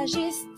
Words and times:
majesté. 0.00 0.49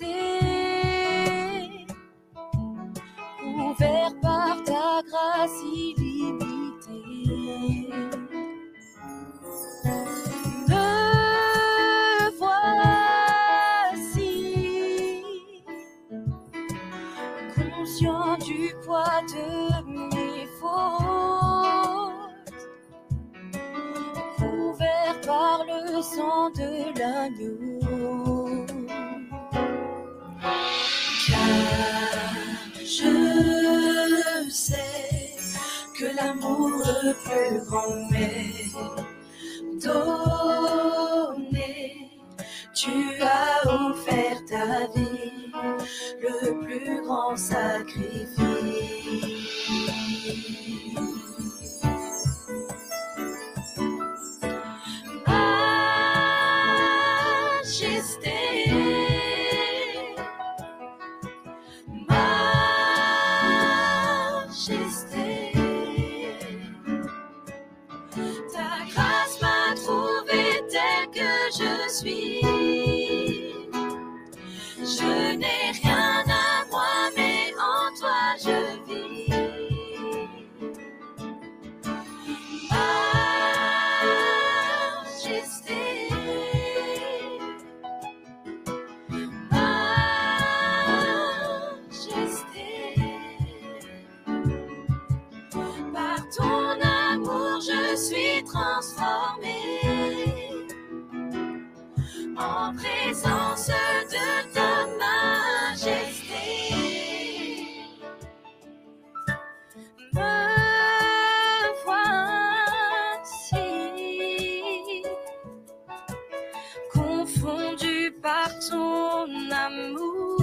mon 119.02 119.50
amour. 119.50 120.38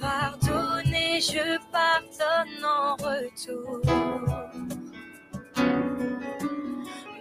Pardonnez, 0.00 1.20
je 1.20 1.58
pardonne 1.76 2.64
en 2.64 2.96
retour. 2.96 3.80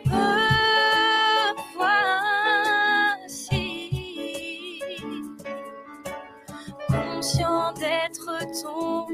Me 0.05 1.53
voici, 3.29 3.65
conscient 6.87 7.73
d'être 7.73 8.29
ton 8.61 9.08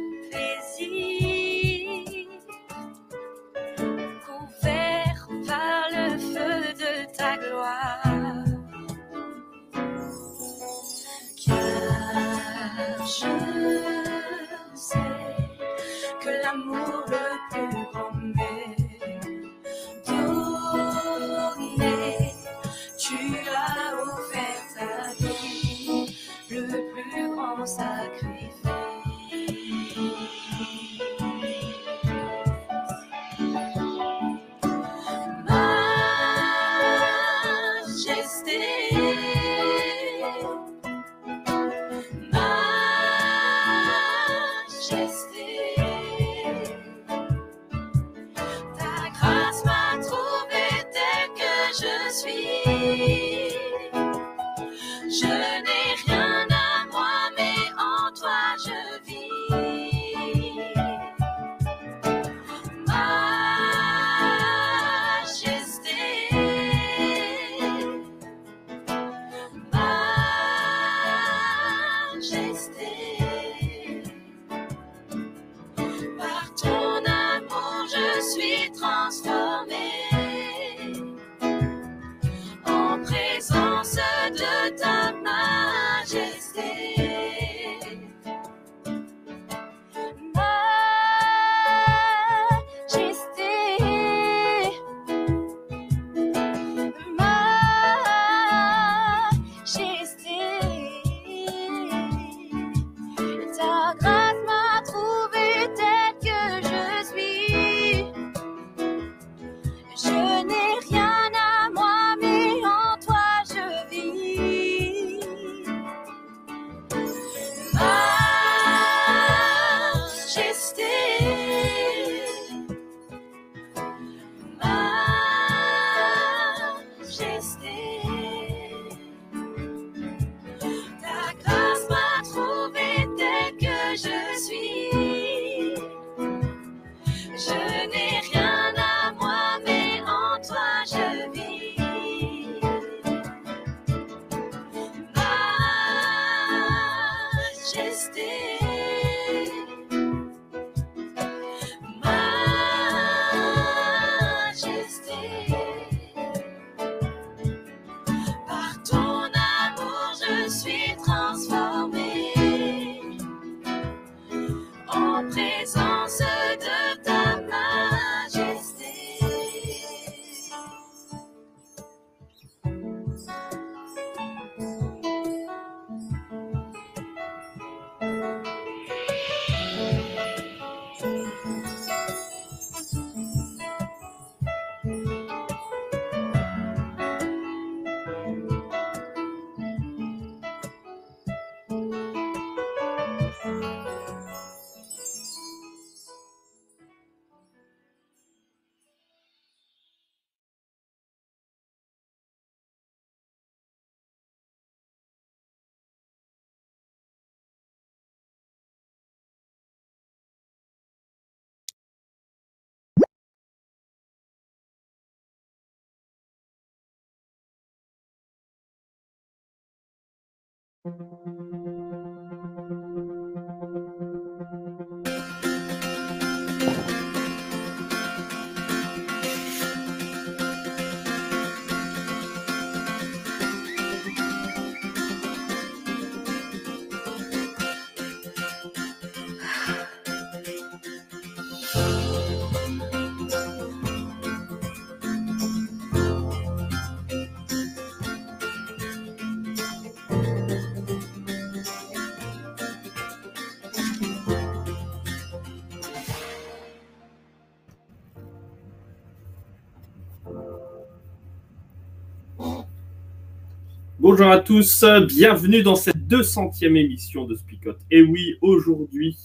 Bonjour 263.98 264.28
à 264.28 264.40
tous, 264.40 264.84
bienvenue 265.08 265.64
dans 265.64 265.78
cette 265.78 265.96
200e 265.96 266.76
émission 266.76 267.24
de 267.24 267.34
Spicot. 267.34 267.78
Et 267.90 268.02
oui, 268.02 268.38
aujourd'hui, 268.42 269.18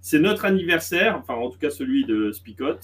c'est 0.00 0.18
notre 0.18 0.46
anniversaire, 0.46 1.18
enfin 1.18 1.34
en 1.34 1.50
tout 1.50 1.58
cas 1.58 1.68
celui 1.68 2.06
de 2.06 2.32
Spicot. 2.32 2.78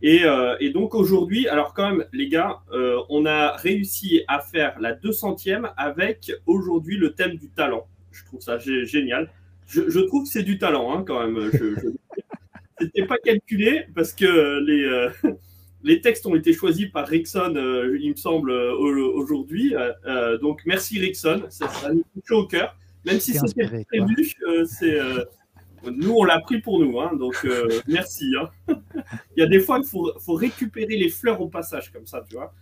Et, 0.00 0.24
euh, 0.24 0.56
et 0.60 0.70
donc 0.70 0.94
aujourd'hui, 0.94 1.46
alors 1.46 1.74
quand 1.74 1.90
même 1.90 2.06
les 2.14 2.28
gars, 2.28 2.60
euh, 2.72 2.96
on 3.10 3.26
a 3.26 3.54
réussi 3.54 4.22
à 4.28 4.40
faire 4.40 4.80
la 4.80 4.94
200e 4.94 5.70
avec 5.76 6.32
aujourd'hui 6.46 6.96
le 6.96 7.12
thème 7.12 7.36
du 7.36 7.50
talent. 7.50 7.86
Je 8.10 8.24
trouve 8.24 8.40
ça 8.40 8.56
génial. 8.58 9.30
Je, 9.66 9.90
je 9.90 10.00
trouve 10.00 10.22
que 10.22 10.30
c'est 10.30 10.42
du 10.42 10.56
talent 10.56 10.96
hein, 10.96 11.04
quand 11.06 11.20
même. 11.20 11.50
Je, 11.52 11.74
je... 11.74 11.88
C'était 12.80 13.06
pas 13.06 13.18
calculé 13.18 13.84
parce 13.94 14.14
que 14.14 14.58
les... 14.64 14.84
Euh 14.84 15.10
les 15.82 16.00
textes 16.00 16.26
ont 16.26 16.34
été 16.34 16.52
choisis 16.52 16.86
par 16.86 17.06
Rickson, 17.06 17.54
euh, 17.56 17.98
il 18.00 18.10
me 18.10 18.16
semble, 18.16 18.50
euh, 18.50 18.74
aujourd'hui. 18.76 19.74
Euh, 19.74 20.38
donc, 20.38 20.62
merci 20.64 20.98
Rickson. 21.00 21.44
Ça, 21.48 21.68
nous 21.92 22.04
touche 22.14 22.30
au 22.30 22.46
cœur. 22.46 22.76
Même 23.04 23.18
si 23.18 23.34
c'était 23.34 23.84
prévu, 23.84 24.32
c'est, 24.64 24.98
nous, 25.84 26.14
on 26.16 26.24
l'a 26.24 26.38
pris 26.40 26.60
pour 26.60 26.78
nous. 26.78 27.00
Hein, 27.00 27.16
donc, 27.16 27.46
merci. 27.88 28.32
Hein. 28.38 28.48
il 29.36 29.40
y 29.40 29.42
a 29.42 29.46
des 29.46 29.58
fois, 29.58 29.78
il 29.82 29.88
faut, 29.88 30.12
faut, 30.20 30.34
récupérer 30.34 30.96
les 30.96 31.08
fleurs 31.08 31.40
au 31.40 31.48
passage, 31.48 31.90
comme 31.90 32.06
ça, 32.06 32.24
tu 32.28 32.36
vois. 32.36 32.54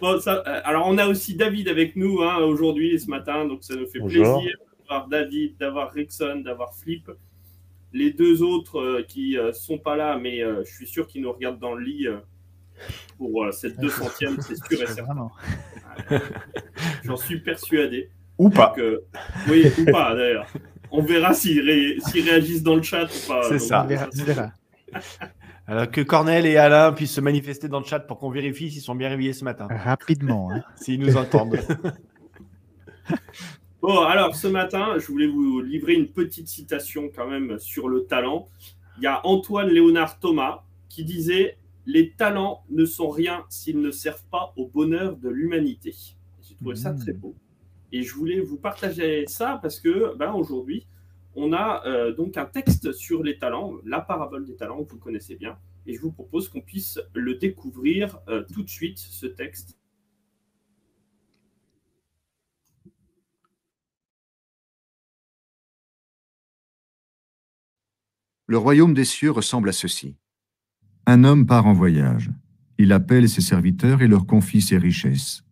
Bon, 0.00 0.20
ça, 0.20 0.34
alors, 0.64 0.86
on 0.88 0.98
a 0.98 1.06
aussi 1.06 1.36
David 1.36 1.68
avec 1.68 1.96
nous 1.96 2.20
hein, 2.20 2.38
aujourd'hui, 2.38 2.98
ce 2.98 3.08
matin. 3.08 3.46
Donc, 3.46 3.62
ça 3.62 3.76
nous 3.76 3.86
fait 3.86 4.00
plaisir 4.00 4.42
d'avoir 4.80 5.08
David, 5.08 5.56
d'avoir 5.56 5.92
Rickson, 5.92 6.42
d'avoir 6.44 6.74
Flip 6.74 7.08
les 7.92 8.12
deux 8.12 8.42
autres 8.42 8.78
euh, 8.80 9.02
qui 9.02 9.38
euh, 9.38 9.52
sont 9.52 9.78
pas 9.78 9.96
là, 9.96 10.18
mais 10.18 10.42
euh, 10.42 10.62
je 10.64 10.74
suis 10.74 10.86
sûr 10.86 11.06
qu'ils 11.06 11.22
nous 11.22 11.32
regardent 11.32 11.58
dans 11.58 11.74
le 11.74 11.84
lit 11.84 12.06
pour 13.16 13.46
cette 13.52 13.78
200e, 13.78 14.40
c'est 14.40 14.56
sûr 14.56 14.82
et 14.82 14.86
certain. 14.86 15.30
J'en 17.04 17.16
suis 17.16 17.40
persuadé. 17.40 18.10
Ou 18.38 18.50
pas. 18.50 18.74
oui, 19.48 19.72
ou 19.78 19.84
pas 19.86 20.14
d'ailleurs. 20.14 20.46
On 20.90 21.02
verra 21.02 21.32
s'ils 21.32 21.60
réagissent 21.60 22.62
dans 22.62 22.76
le 22.76 22.82
chat 22.82 23.04
ou 23.04 23.28
pas. 23.28 23.42
C'est 23.48 23.58
ça. 23.58 23.86
Alors 25.66 25.90
que 25.90 26.00
Cornel 26.02 26.46
et 26.46 26.58
Alain 26.58 26.92
puissent 26.92 27.14
se 27.14 27.20
manifester 27.20 27.68
dans 27.68 27.80
le 27.80 27.86
chat 27.86 28.00
pour 28.00 28.18
qu'on 28.18 28.30
vérifie 28.30 28.70
s'ils 28.70 28.82
sont 28.82 28.94
bien 28.94 29.08
réveillés 29.08 29.32
ce 29.32 29.42
matin. 29.42 29.66
Rapidement. 29.68 30.52
Hein. 30.52 30.62
S'ils 30.76 31.00
nous 31.00 31.16
entendent. 31.16 31.58
Bon, 33.86 34.00
alors 34.00 34.34
ce 34.34 34.48
matin, 34.48 34.98
je 34.98 35.06
voulais 35.06 35.28
vous 35.28 35.60
livrer 35.60 35.94
une 35.94 36.08
petite 36.08 36.48
citation 36.48 37.08
quand 37.14 37.28
même 37.28 37.56
sur 37.60 37.88
le 37.88 38.04
talent. 38.04 38.48
Il 38.96 39.04
y 39.04 39.06
a 39.06 39.24
Antoine 39.24 39.68
Léonard 39.68 40.18
Thomas 40.18 40.64
qui 40.88 41.04
disait 41.04 41.56
Les 41.86 42.10
talents 42.10 42.64
ne 42.68 42.84
sont 42.84 43.10
rien 43.10 43.44
s'ils 43.48 43.78
ne 43.78 43.92
servent 43.92 44.26
pas 44.28 44.52
au 44.56 44.66
bonheur 44.66 45.16
de 45.16 45.28
l'humanité. 45.28 45.94
J'ai 46.42 46.56
trouvé 46.56 46.74
ça 46.74 46.94
très 46.94 47.12
mmh. 47.12 47.18
beau. 47.18 47.36
Et 47.92 48.02
je 48.02 48.12
voulais 48.12 48.40
vous 48.40 48.56
partager 48.58 49.24
ça 49.28 49.60
parce 49.62 49.78
que 49.78 50.16
ben, 50.16 50.32
aujourd'hui, 50.32 50.88
on 51.36 51.52
a 51.52 51.86
euh, 51.86 52.12
donc 52.12 52.36
un 52.38 52.46
texte 52.46 52.90
sur 52.90 53.22
les 53.22 53.38
talents, 53.38 53.74
la 53.84 54.00
parabole 54.00 54.46
des 54.46 54.56
talents, 54.56 54.82
que 54.82 54.94
vous 54.94 54.98
connaissez 54.98 55.36
bien. 55.36 55.58
Et 55.86 55.94
je 55.94 56.00
vous 56.00 56.10
propose 56.10 56.48
qu'on 56.48 56.60
puisse 56.60 56.98
le 57.14 57.36
découvrir 57.36 58.18
euh, 58.28 58.42
tout 58.52 58.64
de 58.64 58.68
suite, 58.68 58.98
ce 58.98 59.26
texte. 59.26 59.76
Le 68.48 68.58
royaume 68.58 68.94
des 68.94 69.04
cieux 69.04 69.30
ressemble 69.30 69.68
à 69.68 69.72
ceci. 69.72 70.16
Un 71.06 71.24
homme 71.24 71.46
part 71.46 71.66
en 71.66 71.72
voyage. 71.72 72.30
Il 72.78 72.92
appelle 72.92 73.28
ses 73.28 73.40
serviteurs 73.40 74.02
et 74.02 74.08
leur 74.08 74.26
confie 74.26 74.60
ses 74.60 74.78
richesses. 74.78 75.42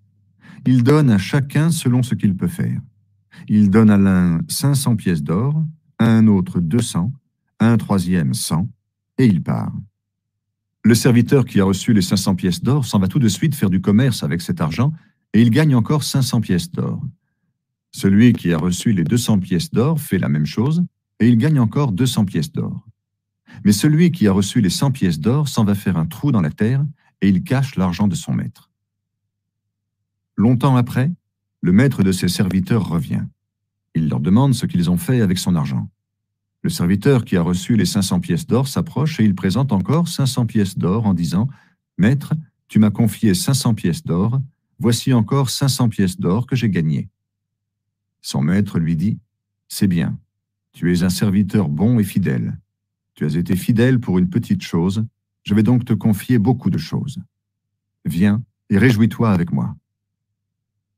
Il 0.67 0.83
donne 0.83 1.11
à 1.11 1.19
chacun 1.19 1.71
selon 1.71 2.03
ce 2.03 2.15
qu'il 2.15 2.37
peut 2.37 2.49
faire. 2.49 2.81
Il 3.49 3.71
donne 3.71 3.91
à 3.91 3.97
l'un 3.97 4.41
500 4.49 4.97
pièces 4.97 5.23
d'or, 5.23 5.65
à 5.99 6.07
un 6.07 6.29
autre 6.29 6.61
200, 6.61 7.13
à 7.59 7.71
un 7.71 7.77
troisième 7.77 8.33
100, 8.33 8.69
et 9.19 9.27
il 9.27 9.43
part. 9.43 9.73
Le 10.85 10.95
serviteur 10.95 11.45
qui 11.45 11.61
a 11.61 11.65
reçu 11.65 11.93
les 11.93 12.03
500 12.03 12.37
pièces 12.37 12.63
d'or 12.63 12.85
s'en 12.85 12.99
va 12.99 13.09
tout 13.09 13.19
de 13.19 13.29
suite 13.29 13.55
faire 13.55 13.71
du 13.71 13.81
commerce 13.81 14.23
avec 14.23 14.41
cet 14.41 14.61
argent, 14.61 14.93
et 15.33 15.43
il 15.43 15.51
gagne 15.51 15.75
encore 15.75 16.05
500 16.05 16.41
pièces 16.43 16.71
d'or. 16.71 17.03
Celui 17.91 18.33
qui 18.33 18.53
a 18.53 18.59
reçu 18.59 18.93
les 18.93 19.05
200 19.05 19.41
pièces 19.41 19.71
d'or 19.71 20.01
fait 20.01 20.19
la 20.19 20.29
même 20.29 20.47
chose, 20.47 20.85
et 21.21 21.29
il 21.29 21.39
gagne 21.39 21.59
encore 21.59 21.93
200 21.93 22.25
pièces 22.25 22.53
d'or. 22.53 22.87
Mais 23.65 23.73
celui 23.73 24.11
qui 24.11 24.27
a 24.27 24.33
reçu 24.33 24.61
les 24.61 24.71
100 24.71 24.91
pièces 24.91 25.21
d'or 25.21 25.49
s'en 25.49 25.65
va 25.65 25.75
faire 25.75 25.97
un 25.97 26.07
trou 26.07 26.33
dans 26.33 26.41
la 26.41 26.51
terre 26.51 26.85
et 27.21 27.29
il 27.29 27.43
cache 27.45 27.77
l'argent 27.77 28.09
de 28.09 28.15
son 28.15 28.33
maître. 28.33 28.71
Longtemps 30.37 30.77
après, 30.77 31.13
le 31.61 31.73
maître 31.73 32.03
de 32.03 32.13
ses 32.13 32.29
serviteurs 32.29 32.89
revient. 32.89 33.25
Il 33.95 34.09
leur 34.09 34.21
demande 34.21 34.55
ce 34.55 34.67
qu'ils 34.67 34.91
ont 34.91 34.97
fait 34.97 35.21
avec 35.21 35.39
son 35.39 35.55
argent. 35.55 35.89
Le 36.63 36.71
serviteur 36.71 37.25
qui 37.25 37.37
a 37.37 37.43
reçu 37.43 37.77
les 37.77 37.85
500 37.85 38.21
pièces 38.21 38.47
d'or 38.47 38.67
s'approche 38.67 39.21
et 39.21 39.25
il 39.25 39.35
présente 39.35 39.71
encore 39.71 40.09
500 40.09 40.47
pièces 40.47 40.77
d'or 40.77 41.07
en 41.07 41.15
disant 41.15 41.49
«Maître, 41.99 42.35
tu 42.69 42.79
m'as 42.79 42.91
confié 42.91 43.35
500 43.35 43.75
pièces 43.75 44.03
d'or, 44.03 44.41
voici 44.79 45.13
encore 45.13 45.51
500 45.51 45.91
pièces 45.91 46.19
d'or 46.19 46.47
que 46.47 46.57
j'ai 46.57 46.71
gagnées.» 46.71 47.09
Son 48.23 48.43
maître 48.43 48.79
lui 48.79 48.97
dit 48.97 49.19
«C'est 49.69 49.87
bien, 49.87 50.19
tu 50.75 50.93
es 50.93 51.03
un 51.05 51.09
serviteur 51.09 51.69
bon 51.69 51.99
et 51.99 52.05
fidèle. 52.05 52.59
Tu 53.15 53.25
as 53.25 53.37
été 53.37 53.57
fidèle 53.57 54.01
pour 54.01 54.19
une 54.19 54.29
petite 54.29 54.63
chose, 54.63 55.07
je 55.45 55.55
vais 55.55 55.63
donc 55.63 55.85
te 55.85 55.93
confier 55.93 56.39
beaucoup 56.39 56.69
de 56.69 56.79
choses. 56.79 57.19
Viens 58.05 58.43
et 58.69 58.77
réjouis-toi 58.77 59.31
avec 59.31 59.53
moi. 59.53 59.77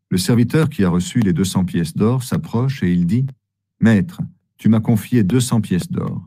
Le 0.08 0.18
serviteur 0.18 0.70
qui 0.70 0.82
a 0.82 0.88
reçu 0.88 1.20
les 1.20 1.32
200 1.32 1.66
pièces 1.66 1.94
d'or 1.94 2.22
s'approche 2.22 2.82
et 2.82 2.92
il 2.92 3.06
dit, 3.06 3.26
Maître, 3.80 4.22
tu 4.56 4.68
m'as 4.70 4.80
confié 4.80 5.22
200 5.22 5.60
pièces 5.60 5.90
d'or. 5.90 6.26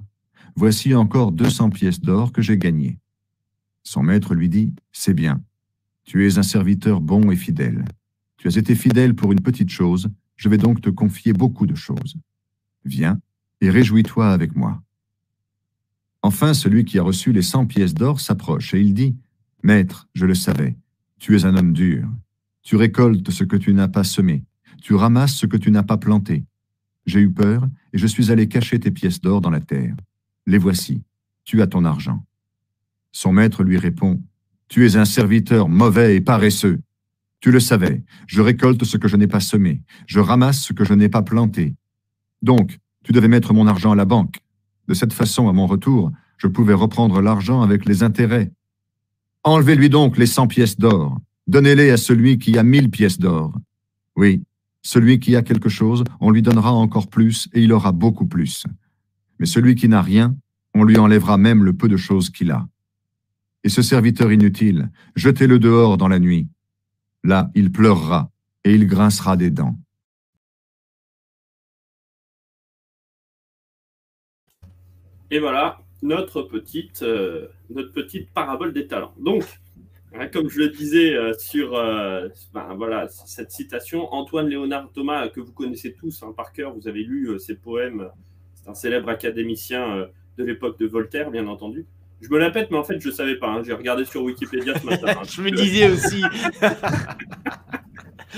Voici 0.56 0.94
encore 0.94 1.32
200 1.32 1.72
pièces 1.72 2.02
d'or 2.02 2.32
que 2.32 2.42
j'ai 2.42 2.58
gagnées. 2.58 3.00
Son 3.84 4.04
maître 4.04 4.36
lui 4.36 4.50
dit, 4.50 4.74
C'est 4.92 5.14
bien. 5.14 5.42
Tu 6.04 6.28
es 6.28 6.38
un 6.38 6.44
serviteur 6.44 7.02
bon 7.02 7.32
et 7.32 7.36
fidèle. 7.36 7.86
Tu 8.38 8.48
as 8.48 8.58
été 8.58 8.76
fidèle 8.76 9.16
pour 9.16 9.32
une 9.32 9.42
petite 9.42 9.70
chose, 9.70 10.10
je 10.36 10.50
vais 10.50 10.58
donc 10.58 10.82
te 10.82 10.90
confier 10.90 11.34
beaucoup 11.34 11.66
de 11.66 11.76
choses. 11.76 12.16
Viens 12.86 13.20
et 13.62 13.70
réjouis-toi 13.70 14.32
avec 14.32 14.56
moi. 14.56 14.82
Enfin, 16.22 16.54
celui 16.54 16.86
qui 16.86 17.00
a 17.00 17.04
reçu 17.04 17.32
les 17.32 17.42
cent 17.42 17.66
pièces 17.66 17.94
d'or 17.94 18.20
s'approche 18.20 18.74
et 18.74 18.82
il 18.82 18.94
dit, 18.94 19.16
Maître, 19.64 20.08
je 20.14 20.26
le 20.26 20.36
savais, 20.36 20.78
tu 21.18 21.36
es 21.36 21.46
un 21.46 21.56
homme 21.56 21.74
dur. 21.74 22.08
Tu 22.62 22.76
récoltes 22.76 23.30
ce 23.32 23.44
que 23.44 23.56
tu 23.56 23.74
n'as 23.74 23.88
pas 23.88 24.04
semé, 24.04 24.44
tu 24.82 24.94
ramasses 24.94 25.36
ce 25.36 25.46
que 25.46 25.58
tu 25.58 25.72
n'as 25.72 25.84
pas 25.84 25.98
planté. 25.98 26.46
J'ai 27.06 27.22
eu 27.22 27.32
peur 27.32 27.68
et 27.94 27.98
je 27.98 28.08
suis 28.08 28.32
allé 28.32 28.48
cacher 28.48 28.80
tes 28.80 28.92
pièces 28.92 29.22
d'or 29.22 29.42
dans 29.42 29.50
la 29.50 29.62
terre. 29.62 29.96
Les 30.46 30.58
voici, 30.58 31.02
tu 31.44 31.62
as 31.62 31.68
ton 31.68 31.86
argent. 31.86 32.26
Son 33.12 33.34
maître 33.34 33.64
lui 33.64 33.78
répond, 33.78 34.22
Tu 34.68 34.86
es 34.86 34.98
un 34.98 35.06
serviteur 35.06 35.68
mauvais 35.68 36.16
et 36.16 36.22
paresseux. 36.22 36.80
Tu 37.40 37.52
le 37.52 37.60
savais, 37.60 38.04
je 38.28 38.42
récolte 38.42 38.84
ce 38.84 38.98
que 38.98 39.08
je 39.08 39.16
n'ai 39.16 39.28
pas 39.28 39.40
semé, 39.40 39.82
je 40.06 40.20
ramasse 40.20 40.62
ce 40.62 40.74
que 40.74 40.84
je 40.84 40.94
n'ai 40.94 41.10
pas 41.10 41.24
planté. 41.24 41.76
Donc, 42.42 42.78
tu 43.10 43.14
devais 43.14 43.28
mettre 43.28 43.56
mon 43.56 43.66
argent 43.66 43.92
à 43.92 43.96
la 43.96 44.06
banque. 44.06 44.36
De 44.88 44.94
cette 44.94 45.14
façon, 45.14 45.50
à 45.50 45.52
mon 45.52 45.66
retour, 45.66 46.12
je 46.38 46.46
pouvais 46.46 46.76
reprendre 46.76 47.24
l'argent 47.24 47.64
avec 47.64 47.86
les 47.86 48.04
intérêts. 48.04 48.52
Enlevez-lui 49.44 49.90
donc 49.90 50.16
les 50.16 50.28
cent 50.28 50.46
pièces 50.46 50.78
d'or. 50.78 51.18
Donnez-les 51.48 51.90
à 51.90 51.98
celui 51.98 52.38
qui 52.38 52.56
a 52.60 52.62
mille 52.62 52.92
pièces 52.92 53.18
d'or. 53.18 53.52
Oui, 54.16 54.44
celui 54.84 55.20
qui 55.20 55.36
a 55.36 55.42
quelque 55.42 55.70
chose, 55.70 56.04
on 56.20 56.30
lui 56.30 56.44
donnera 56.44 56.72
encore 56.72 57.08
plus 57.08 57.50
et 57.54 57.64
il 57.64 57.74
aura 57.74 57.94
beaucoup 57.94 58.28
plus. 58.28 58.68
Mais 59.40 59.48
celui 59.48 59.74
qui 59.74 59.90
n'a 59.90 60.04
rien, 60.04 60.36
on 60.76 60.84
lui 60.84 61.00
enlèvera 61.00 61.40
même 61.40 61.64
le 61.64 61.74
peu 61.74 61.88
de 61.88 61.98
choses 61.98 62.30
qu'il 62.30 62.52
a. 62.52 62.68
Et 63.64 63.70
ce 63.70 63.82
serviteur 63.82 64.32
inutile, 64.32 64.92
jetez-le 65.16 65.58
dehors 65.58 65.98
dans 65.98 66.10
la 66.10 66.20
nuit. 66.20 66.48
Là, 67.24 67.50
il 67.56 67.72
pleurera 67.72 68.30
et 68.66 68.76
il 68.76 68.86
grincera 68.86 69.36
des 69.36 69.50
dents. 69.50 69.80
Et 75.32 75.40
voilà 75.40 75.80
notre 76.02 76.44
petite, 76.44 77.04
euh, 77.04 77.48
notre 77.70 77.92
petite 77.92 78.32
parabole 78.32 78.74
des 78.74 78.88
talents. 78.88 79.14
Donc, 79.20 79.44
hein, 80.14 80.28
comme 80.28 80.50
je 80.50 80.60
le 80.60 80.70
disais 80.70 81.14
euh, 81.14 81.34
sur 81.38 81.76
euh, 81.76 82.30
ben, 82.54 82.74
voilà, 82.76 83.08
cette 83.10 83.52
citation, 83.52 84.14
Antoine 84.14 84.48
Léonard 84.48 84.92
Thomas, 84.94 85.28
que 85.30 85.42
vous 85.42 85.52
connaissez 85.52 85.94
tous 85.94 86.24
hein, 86.24 86.34
par 86.36 86.54
cœur, 86.54 86.74
vous 86.74 86.88
avez 86.88 87.04
lu 87.04 87.38
ses 87.40 87.56
poèmes, 87.56 88.10
c'est 88.56 88.70
un 88.70 88.74
célèbre 88.74 89.10
académicien 89.10 90.08
de 90.38 90.44
l'époque 90.44 90.80
de 90.80 90.88
Voltaire, 90.88 91.32
bien 91.32 91.48
entendu. 91.48 91.86
Je 92.22 92.30
me 92.30 92.38
la 92.38 92.52
pète, 92.52 92.70
mais 92.70 92.78
en 92.78 92.84
fait, 92.84 93.00
je 93.00 93.08
ne 93.08 93.14
savais 93.14 93.36
pas. 93.36 93.48
Hein. 93.48 93.64
J'ai 93.64 93.74
regardé 93.74 94.04
sur 94.04 94.24
Wikipédia 94.24 94.78
ce 94.78 94.86
matin. 94.86 95.22
je 95.30 95.42
me 95.42 95.52
disais 95.52 95.90
aussi. 95.90 96.22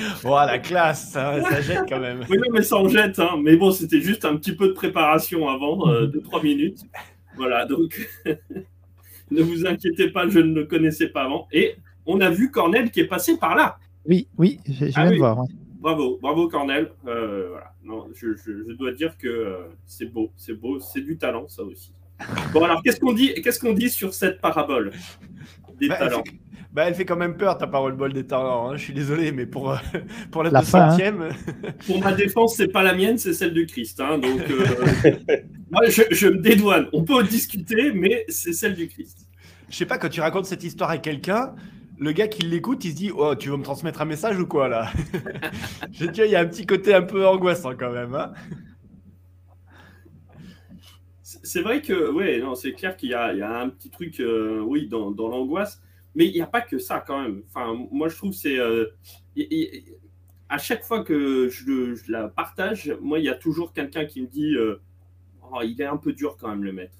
Voilà, 0.22 0.53
la 0.53 0.60
classe, 0.60 1.12
ça 1.12 1.62
jette 1.62 1.86
quand 1.88 2.00
même. 2.00 2.25
Oui, 2.29 2.38
mais 2.51 2.62
ça 2.62 2.77
en 2.77 2.88
jette. 2.88 3.20
Hein. 3.20 3.39
Mais 3.41 3.55
bon, 3.55 3.72
c'était 3.72 4.01
juste 4.01 4.25
un 4.25 4.36
petit 4.36 4.55
peu 4.55 4.67
de 4.67 4.74
préparation 4.74 5.50
avant, 5.50 5.88
euh, 5.88 6.08
de 6.08 6.20
trois 6.20 6.41
minutes. 6.41 6.79
Voilà, 7.36 7.65
donc 7.65 8.10
ne 9.31 9.41
vous 9.41 9.65
inquiétez 9.65 10.10
pas, 10.10 10.27
je 10.27 10.39
ne 10.39 10.53
le 10.53 10.65
connaissais 10.65 11.08
pas 11.08 11.24
avant. 11.24 11.48
Et 11.51 11.75
on 12.05 12.20
a 12.22 12.29
vu 12.29 12.51
Cornel 12.51 12.91
qui 12.91 13.00
est 13.00 13.08
passé 13.08 13.38
par 13.38 13.55
là. 13.55 13.77
Oui, 14.05 14.27
oui, 14.38 14.60
je, 14.67 14.86
viens 14.86 14.93
ah 14.96 15.10
de 15.10 15.15
voir. 15.15 15.46
Bravo, 15.79 16.20
bravo 16.22 16.48
Cornel. 16.48 16.91
Euh, 17.08 17.48
voilà. 17.50 17.74
non, 17.84 18.08
je, 18.13 18.74
dois 18.74 18.91
dire 18.93 19.17
que 19.17 19.27
euh, 19.27 19.58
c'est 19.86 20.05
beau, 20.05 20.31
c'est 20.36 20.53
beau, 20.53 20.79
c'est 20.79 21.01
du 21.01 21.17
talent, 21.17 21.48
ça 21.48 21.63
aussi. 21.63 21.93
Bon, 22.53 22.63
alors, 22.63 22.84
qu'est-ce 22.84 23.00
qu'on 23.00 23.13
dit, 23.13 23.34
qu'est-ce 23.41 23.60
qu'on 23.60 23.74
dit 23.74 23.89
sur 23.89 24.13
cette 24.13 24.41
parabole? 24.41 24.91
Des 25.82 25.90
bah, 25.90 25.98
talents 25.98 26.24
bah, 26.74 26.86
elle 26.88 26.96
fait 26.96 27.06
quand 27.06 27.18
même 27.18 27.36
peur, 27.36 27.58
ta 27.58 27.68
parole 27.68 27.94
bol 27.94 28.14
des 28.14 28.26
talents. 28.26 28.70
Hein. 28.70 28.78
Je 28.78 28.84
suis 28.84 28.94
désolé, 28.94 29.32
mais 29.32 29.46
pour, 29.46 29.72
euh, 29.72 29.78
pour 30.32 30.44
la, 30.44 30.50
la 30.50 30.62
200 30.62 30.78
hein. 30.80 31.30
Pour 31.86 32.00
ma 32.00 32.14
défense, 32.14 32.56
c'est 32.56 32.70
pas 32.70 32.82
la 32.82 32.94
mienne, 32.94 33.18
c'est 33.18 33.34
celle 33.34 33.54
du 33.54 33.66
Christ. 33.66 34.00
Hein. 34.00 34.20
donc, 34.20 34.40
euh, 34.50 35.12
moi, 35.72 35.82
je, 35.90 36.28
me 36.28 36.38
dédouane. 36.38 36.88
On 36.94 37.04
peut 37.04 37.16
en 37.16 37.24
discuter, 37.24 37.92
mais 37.94 38.26
c'est 38.30 38.54
celle 38.54 38.76
du 38.76 38.88
Christ. 38.88 39.28
Je 39.70 39.76
sais 39.76 39.86
pas, 39.86 39.98
quand 39.98 40.10
tu 40.10 40.22
racontes 40.22 40.46
cette 40.46 40.64
histoire 40.64 40.90
à 40.90 40.98
quelqu'un, 40.98 41.56
le 42.00 42.14
gars 42.14 42.28
qui 42.28 42.44
l'écoute, 42.44 42.86
il 42.86 42.92
se 42.92 42.96
dit 42.96 43.12
Oh, 43.14 43.36
tu 43.36 43.50
veux 43.50 43.58
me 43.58 43.64
transmettre 43.64 44.02
un 44.02 44.06
message 44.06 44.40
ou 44.40 44.48
quoi 44.48 44.70
là? 44.70 44.92
Je 45.92 46.06
dis, 46.06 46.22
il 46.22 46.32
y 46.32 46.36
a 46.36 46.40
un 46.40 46.46
petit 46.46 46.66
côté 46.66 46.94
un 46.94 47.02
peu 47.02 47.28
angoissant 47.28 47.74
quand 47.78 47.92
même. 47.92 48.16
Hein 48.16 48.32
c'est 51.44 51.62
vrai 51.62 51.82
que, 51.82 52.12
ouais, 52.12 52.40
non, 52.40 52.56
c'est 52.56 52.74
clair 52.74 52.96
qu'il 52.96 53.10
y, 53.10 53.12
y, 53.14 53.16
a 53.16 53.60
un 53.62 53.70
petit 53.70 53.90
truc, 53.90 54.20
euh, 54.20 54.60
oui, 54.60 54.88
dans, 54.88 55.12
dans 55.12 55.28
l'angoisse. 55.28 55.82
Mais 56.14 56.28
il 56.28 56.34
n'y 56.34 56.42
a 56.42 56.48
pas 56.48 56.62
que 56.62 56.78
ça 56.78 57.00
quand 57.00 57.22
même. 57.22 57.44
Enfin, 57.48 57.74
moi, 57.92 58.10
je 58.10 58.18
trouve 58.18 58.34
c'est. 58.34 58.60
Euh, 58.60 58.88
à 60.50 60.58
chaque 60.58 60.84
fois 60.84 61.04
que 61.04 61.48
je, 61.48 62.12
la 62.12 62.28
partage, 62.28 62.94
moi, 63.02 63.20
il 63.20 63.26
y 63.26 63.30
a 63.30 63.36
toujours 63.36 63.72
quelqu'un 63.72 64.06
qui 64.06 64.22
me 64.22 64.28
dit 64.28 64.56
euh, 64.56 64.82
oh, 65.42 65.60
il 65.64 65.82
est 65.82 65.86
un 65.86 65.96
peu 65.96 66.12
dur 66.12 66.36
quand 66.38 66.50
même, 66.50 66.64
le 66.64 66.74
maître. 66.74 66.98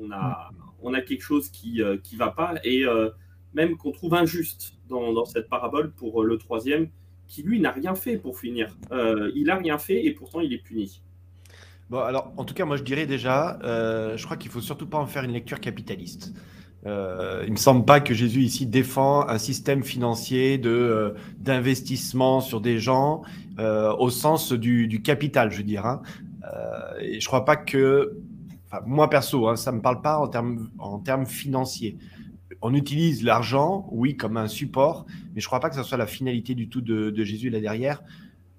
On, 0.00 0.10
a, 0.10 0.50
on 0.82 0.92
a 0.94 1.00
quelque 1.00 1.22
chose 1.22 1.48
qui 1.50 1.78
ne 1.78 2.16
va 2.18 2.30
pas. 2.30 2.54
Et 2.64 2.84
même 3.54 3.76
qu'on 3.76 3.92
trouve 3.92 4.14
injuste 4.14 4.74
dans, 4.88 5.12
dans, 5.12 5.24
cette 5.24 5.48
parabole 5.48 5.92
pour 5.92 6.24
le 6.24 6.36
troisième, 6.36 6.88
qui 7.28 7.44
lui 7.44 7.60
n'a 7.60 7.70
rien 7.70 7.94
fait 7.94 8.18
pour 8.18 8.40
finir. 8.40 8.76
il 8.90 9.44
n'a 9.44 9.54
rien 9.54 9.78
fait 9.78 10.04
et 10.04 10.12
pourtant 10.12 10.40
il 10.40 10.52
est 10.52 10.58
puni. 10.62 11.04
Bon, 11.90 11.98
alors, 11.98 12.32
en 12.36 12.44
tout 12.44 12.54
cas, 12.54 12.64
moi, 12.64 12.76
je 12.76 12.84
dirais 12.84 13.04
déjà, 13.04 13.58
euh, 13.64 14.16
je 14.16 14.24
crois 14.24 14.36
qu'il 14.36 14.48
faut 14.48 14.60
surtout 14.60 14.86
pas 14.86 14.98
en 14.98 15.06
faire 15.06 15.24
une 15.24 15.32
lecture 15.32 15.58
capitaliste. 15.58 16.32
Euh, 16.86 17.42
il 17.46 17.50
me 17.50 17.56
semble 17.56 17.84
pas 17.84 18.00
que 18.00 18.14
Jésus 18.14 18.42
ici 18.42 18.64
défend 18.64 19.28
un 19.28 19.38
système 19.38 19.82
financier 19.82 20.56
de 20.56 20.70
euh, 20.70 21.14
d'investissement 21.38 22.40
sur 22.40 22.60
des 22.60 22.78
gens 22.78 23.22
euh, 23.58 23.92
au 23.98 24.08
sens 24.08 24.52
du, 24.52 24.86
du, 24.86 25.02
capital, 25.02 25.50
je 25.50 25.62
dire. 25.62 25.84
Hein. 25.84 26.00
Et 27.00 27.20
je 27.20 27.26
crois 27.26 27.44
pas 27.44 27.56
que, 27.56 28.16
moi 28.86 29.10
perso, 29.10 29.48
hein, 29.48 29.56
ça 29.56 29.72
me 29.72 29.82
parle 29.82 30.00
pas 30.00 30.18
en 30.18 30.28
termes 30.28 30.70
en 30.78 31.00
termes 31.00 31.26
financiers. 31.26 31.98
On 32.62 32.72
utilise 32.72 33.24
l'argent, 33.24 33.88
oui, 33.90 34.16
comme 34.16 34.36
un 34.36 34.48
support, 34.48 35.06
mais 35.34 35.40
je 35.40 35.46
crois 35.46 35.60
pas 35.60 35.70
que 35.70 35.76
ce 35.76 35.82
soit 35.82 35.98
la 35.98 36.06
finalité 36.06 36.54
du 36.54 36.68
tout 36.68 36.80
de, 36.82 37.10
de 37.10 37.24
Jésus 37.24 37.50
là 37.50 37.60
derrière 37.60 38.00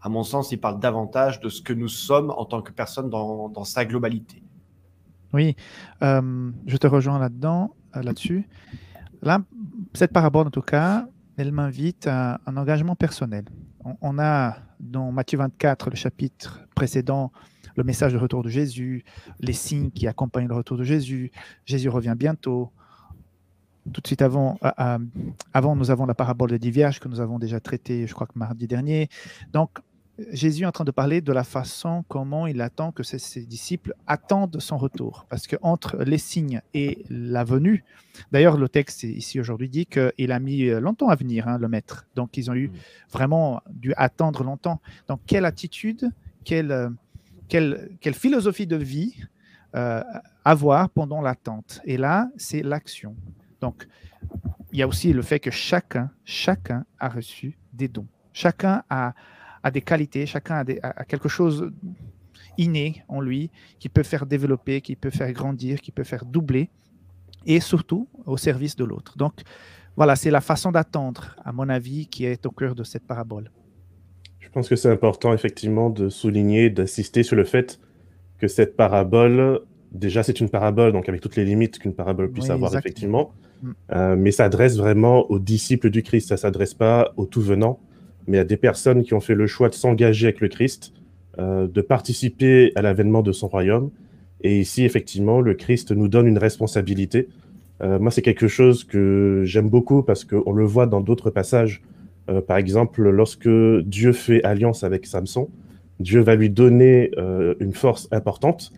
à 0.02 0.10
mon 0.10 0.24
sens, 0.24 0.52
il 0.52 0.60
parle 0.60 0.80
davantage 0.80 1.40
de 1.42 1.50
ce 1.50 1.62
que 1.62 1.74
nous 1.74 1.88
sommes 1.88 2.32
en 2.32 2.46
tant 2.46 2.62
que 2.62 2.72
personne 2.72 3.10
dans, 3.10 3.64
sa 3.64 3.86
globalité. 3.86 4.42
Oui, 5.34 5.56
euh, 6.02 6.52
je 6.66 6.78
te 6.78 6.88
rejoins 6.88 7.20
là-dedans, 7.20 7.76
euh, 7.96 8.02
là-dessus. 8.02 8.50
Là, 9.22 9.40
cette 9.94 10.12
parabole, 10.12 10.48
en 10.48 10.52
tout 10.52 10.64
cas, 10.64 11.08
elle 11.38 11.52
m'invite 11.52 12.08
à 12.08 12.42
un 12.46 12.58
engagement 12.58 12.96
personnel. 12.96 13.46
On, 14.02 14.20
a 14.20 14.58
dans 14.80 15.12
Matthieu 15.12 15.38
24, 15.38 15.90
le 15.90 15.96
chapitre 15.96 16.62
précédent, 16.76 17.32
le 17.76 17.84
message 17.84 18.14
de 18.14 18.18
retour 18.18 18.44
de 18.44 18.50
Jésus, 18.50 19.04
les 19.40 19.54
signes 19.54 19.92
qui 19.92 20.08
accompagnent 20.08 20.48
le 20.48 20.56
retour 20.56 20.78
de 20.78 20.84
Jésus. 20.84 21.32
Jésus 21.66 21.90
revient 21.90 22.16
bientôt. 22.18 22.72
Tout 23.92 24.02
de 24.02 24.08
suite 24.08 24.22
avant, 24.22 24.60
avant, 25.54 25.76
nous 25.76 25.90
avons 25.90 26.06
la 26.06 26.14
parabole 26.14 26.52
des 26.52 26.60
dix 26.60 26.70
vierges 26.70 27.00
que 27.00 27.08
nous 27.08 27.20
avons 27.20 27.40
déjà 27.40 27.60
traitée, 27.60 28.06
je 28.06 28.14
crois 28.14 28.28
que 28.28 28.38
mardi 28.38 28.68
dernier. 28.68 29.10
Donc, 29.52 29.80
Jésus 30.32 30.64
est 30.64 30.66
en 30.66 30.72
train 30.72 30.84
de 30.84 30.92
parler 30.92 31.22
de 31.22 31.34
la 31.34 31.44
façon 31.44 32.04
comment 32.08 32.48
il 32.48 32.62
attend 32.62 32.92
que 32.92 33.04
ses, 33.04 33.46
disciples 33.46 33.94
attendent 34.08 34.60
son 34.60 34.78
retour. 34.78 35.26
Parce 35.30 35.48
que 35.48 35.56
entre 35.62 35.98
les 35.98 36.18
signes 36.18 36.62
et 36.74 37.04
la 37.10 37.44
venue, 37.44 37.84
d'ailleurs, 38.32 38.58
le 38.58 38.70
texte 38.70 39.04
ici 39.04 39.40
aujourd'hui 39.40 39.70
dit 39.70 39.86
qu'il 39.86 40.32
a 40.32 40.40
mis 40.40 40.70
longtemps 40.70 41.10
à 41.10 41.16
venir, 41.16 41.48
hein, 41.48 41.58
le 41.58 41.68
maître. 41.68 42.08
Donc, 42.16 42.38
ils 42.38 42.50
ont 42.52 42.56
eu 42.56 42.72
vraiment 43.12 43.62
dû 43.70 43.94
attendre 43.98 44.44
longtemps. 44.44 44.80
Donc, 45.08 45.22
quelle 45.26 45.46
attitude, 45.46 46.12
quelle, 46.44 46.92
quelle, 47.48 47.92
quelle 48.00 48.16
philosophie 48.16 48.68
de 48.68 48.78
vie 48.78 49.16
euh, 49.76 50.04
avoir 50.44 50.90
pendant 50.90 51.22
l'attente 51.22 51.82
Et 51.86 51.96
là, 51.96 52.30
c'est 52.36 52.62
l'action. 52.62 53.16
Donc, 53.62 53.88
il 54.74 54.80
y 54.80 54.82
a 54.82 54.88
aussi 54.88 55.14
le 55.14 55.22
fait 55.22 55.40
que 55.40 55.52
chacun, 55.52 56.12
chacun 56.26 56.86
a 57.00 57.08
reçu 57.08 57.58
des 57.72 57.88
dons. 57.88 58.08
Chacun 58.34 58.84
a, 58.90 59.14
a 59.64 59.72
des 59.72 59.82
qualités, 59.82 60.26
chacun 60.26 60.64
a, 60.82 61.04
quelque 61.06 61.30
chose 61.30 61.72
inné 62.58 63.04
en 63.08 63.22
lui 63.22 63.50
qui 63.80 63.90
peut 63.90 64.04
faire 64.04 64.26
développer, 64.26 64.82
qui 64.82 64.96
peut 64.96 65.10
faire 65.10 65.32
grandir, 65.32 65.82
qui 65.82 65.92
peut 65.92 66.04
faire 66.04 66.26
doubler, 66.26 66.70
et 67.46 67.60
surtout 67.60 68.08
au 68.26 68.38
service 68.38 68.76
de 68.76 68.86
l'autre. 68.86 69.18
Donc 69.18 69.34
voilà, 69.96 70.16
c'est 70.16 70.32
la 70.32 70.42
façon 70.42 70.72
d'attendre, 70.72 71.36
à 71.44 71.52
mon 71.52 71.70
avis, 71.70 72.08
qui 72.08 72.26
est 72.26 72.46
au 72.46 72.52
cœur 72.52 72.76
de 72.76 72.84
cette 72.84 73.06
parabole. 73.06 73.52
Je 74.40 74.50
pense 74.50 74.68
que 74.68 74.76
c'est 74.76 74.90
important 74.90 75.34
effectivement 75.34 75.90
de 75.90 76.10
souligner, 76.10 76.70
d'insister 76.70 77.24
sur 77.24 77.36
le 77.36 77.44
fait 77.44 77.80
que 78.38 78.48
cette 78.48 78.76
parabole, 78.76 79.62
déjà 79.92 80.24
c'est 80.24 80.40
une 80.40 80.50
parabole, 80.50 80.92
donc 80.92 81.08
avec 81.08 81.22
toutes 81.22 81.36
les 81.36 81.46
limites 81.46 81.80
qu'une 81.80 81.94
parabole 81.94 82.32
puisse 82.32 82.50
avoir 82.50 82.76
effectivement, 82.76 83.34
mm. 83.62 83.72
euh, 83.92 84.16
mais 84.18 84.32
s'adresse 84.32 84.78
vraiment 84.78 85.30
aux 85.30 85.40
disciples 85.40 85.90
du 85.90 86.04
Christ, 86.04 86.30
ça 86.30 86.38
s'adresse 86.38 86.74
pas 86.74 87.14
aux 87.18 87.26
tout 87.26 87.42
venants 87.42 87.80
mais 88.28 88.40
à 88.40 88.44
des 88.44 88.58
personnes 88.58 89.04
qui 89.04 89.14
ont 89.14 89.20
fait 89.20 89.36
le 89.36 89.48
choix 89.48 89.70
de 89.70 89.74
s'engager 89.74 90.28
avec 90.28 90.42
le 90.42 90.48
Christ, 90.48 90.94
euh, 91.40 91.68
de 91.68 91.82
participer 91.82 92.72
à 92.76 92.82
l'avènement 92.82 93.22
de 93.22 93.32
son 93.32 93.48
royaume. 93.48 93.90
Et 94.42 94.60
ici, 94.60 94.84
effectivement, 94.84 95.40
le 95.40 95.54
Christ 95.54 95.92
nous 95.92 96.08
donne 96.08 96.28
une 96.28 96.38
responsabilité. 96.38 97.30
Euh, 97.82 98.00
moi, 98.00 98.12
c'est 98.12 98.22
quelque 98.22 98.48
chose 98.48 98.84
que 98.84 99.44
j'aime 99.46 99.70
beaucoup 99.70 100.04
parce 100.04 100.26
qu'on 100.26 100.52
le 100.52 100.66
voit 100.66 100.88
dans 100.88 101.00
d'autres 101.00 101.30
passages. 101.30 101.82
Euh, 102.30 102.42
par 102.42 102.58
exemple, 102.58 103.10
lorsque 103.10 103.48
Dieu 103.48 104.12
fait 104.12 104.44
alliance 104.44 104.84
avec 104.84 105.06
Samson, 105.06 105.50
Dieu 106.00 106.20
va 106.20 106.36
lui 106.36 106.50
donner 106.50 107.12
une 107.60 107.74
force 107.74 108.08
importante. 108.12 108.74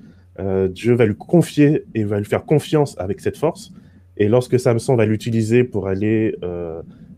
Dieu 0.71 0.93
va 0.93 1.05
lui 1.05 1.15
confier 1.15 1.85
et 1.95 2.03
va 2.03 2.17
lui 2.17 2.25
faire 2.25 2.43
confiance 2.43 2.99
avec 2.99 3.21
cette 3.21 3.37
force. 3.37 3.71
Et 4.17 4.27
lorsque 4.27 4.59
Samson 4.59 4.97
va 4.97 5.05
l'utiliser 5.05 5.63
pour 5.63 5.87
aller 5.87 6.35